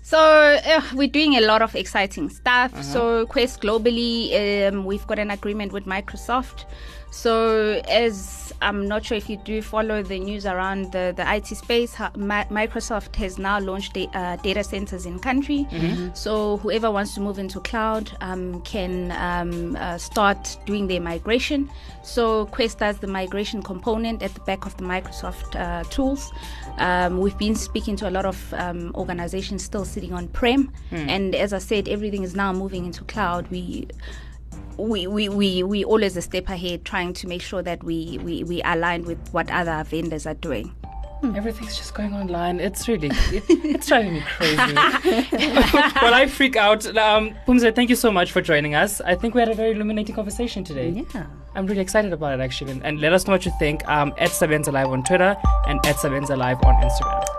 So 0.04 0.18
uh, 0.18 0.82
we're 0.96 1.08
doing 1.08 1.38
a 1.38 1.42
lot 1.42 1.62
of 1.62 1.76
exciting 1.76 2.30
stuff. 2.30 2.84
So 2.84 3.28
Quest 3.28 3.62
globally, 3.62 4.68
um, 4.68 4.84
we've 4.84 5.06
got 5.06 5.20
an 5.20 5.30
agreement 5.30 5.72
with 5.72 5.86
Microsoft. 5.86 6.66
So 7.14 7.82
as 7.90 8.54
I'm 8.62 8.88
not 8.88 9.04
sure 9.06 9.18
if 9.18 9.30
you 9.30 9.36
do 9.38 9.62
follow 9.62 10.02
the 10.02 10.18
news 10.18 10.46
around 10.46 10.94
the, 10.94 11.14
the 11.16 11.26
IT 11.36 11.48
space, 11.48 11.94
ha- 11.94 12.12
Microsoft 12.16 13.16
has 13.18 13.38
now 13.38 13.60
launched 13.60 13.94
da- 13.94 14.08
uh, 14.14 14.38
data 14.38 14.64
centers 14.64 15.06
in 15.06 15.20
country. 15.20 15.68
So 16.14 16.58
whoever 16.58 16.90
wants 16.90 17.14
to 17.16 17.20
move 17.20 17.38
into 17.38 17.60
cloud 17.60 18.12
um, 18.22 18.62
can 18.62 19.12
um, 19.12 19.76
uh, 19.76 19.98
start 19.98 20.58
doing 20.66 20.88
their 20.88 21.02
migration. 21.02 21.70
So 22.04 22.46
Quest 22.48 22.80
does 22.80 23.00
the 23.00 23.08
migration 23.08 23.62
component 23.62 24.24
at 24.24 24.34
the 24.34 24.42
back 24.42 24.66
of 24.66 24.78
the 24.78 24.84
Microsoft 24.86 25.56
uh, 25.60 25.84
tools. 25.90 26.32
Um, 26.78 27.20
we've 27.20 27.38
been 27.38 27.56
speaking 27.56 27.96
to 27.98 28.08
a 28.10 28.12
lot 28.12 28.26
of 28.26 28.54
um, 28.54 28.92
organizations 28.96 29.64
still 29.66 29.84
sitting 29.86 30.14
on 30.14 30.30
prem, 30.30 30.72
and 30.92 31.36
as 31.36 31.52
I 31.52 31.58
said, 31.60 31.90
everything 31.90 32.24
is 32.24 32.36
now 32.36 32.54
moving 32.54 32.86
into 32.86 33.04
cloud. 33.04 33.48
We 33.52 33.88
we, 34.78 35.08
we, 35.08 35.30
we, 35.30 35.64
we 35.64 35.84
always 35.84 36.18
a 36.18 36.22
step 36.22 36.50
ahead 36.50 36.86
trying 36.86 37.14
to 37.14 37.28
make 37.28 37.42
sure 37.42 37.62
that 37.62 37.84
we, 37.84 38.20
we, 38.24 38.44
we 38.44 38.62
align 38.64 39.06
with 39.06 39.20
what 39.32 39.50
other 39.52 39.84
vendors 39.84 40.26
are 40.26 40.34
doing. 40.34 40.74
everything's 41.36 41.78
just 41.78 41.94
going 41.94 42.14
online. 42.14 42.60
It's 42.60 42.88
really, 42.88 43.10
it, 43.10 43.44
it's 43.48 43.88
driving 43.88 44.14
me 44.16 44.24
crazy. 44.38 44.56
well, 46.02 46.14
I 46.14 46.28
freak 46.28 46.56
out. 46.56 46.86
Um, 46.98 47.36
Pumze, 47.48 47.74
thank 47.76 47.90
you 47.90 47.96
so 47.96 48.12
much 48.12 48.32
for 48.32 48.42
joining 48.42 48.76
us. 48.76 49.02
I 49.02 49.16
think 49.16 49.36
we 49.36 49.42
had 49.42 49.50
a 49.50 49.56
very 49.56 49.72
illuminating 49.72 50.16
conversation 50.16 50.64
today. 50.64 51.06
Yeah. 51.14 51.26
I'm 51.54 51.66
really 51.68 51.82
excited 51.82 52.14
about 52.14 52.40
it 52.40 52.44
actually. 52.44 52.80
And 52.84 53.00
let 53.00 53.14
us 53.14 53.28
know 53.28 53.34
what 53.34 53.46
you 53.46 53.52
think 53.60 53.88
um, 53.88 54.14
at 54.18 54.30
Sebenza 54.30 54.72
Live 54.72 54.88
on 54.88 55.04
Twitter 55.04 55.36
and 55.68 55.86
at 55.86 55.98
Sebenza 55.98 56.38
Live 56.38 56.58
on 56.64 56.82
Instagram. 56.82 57.31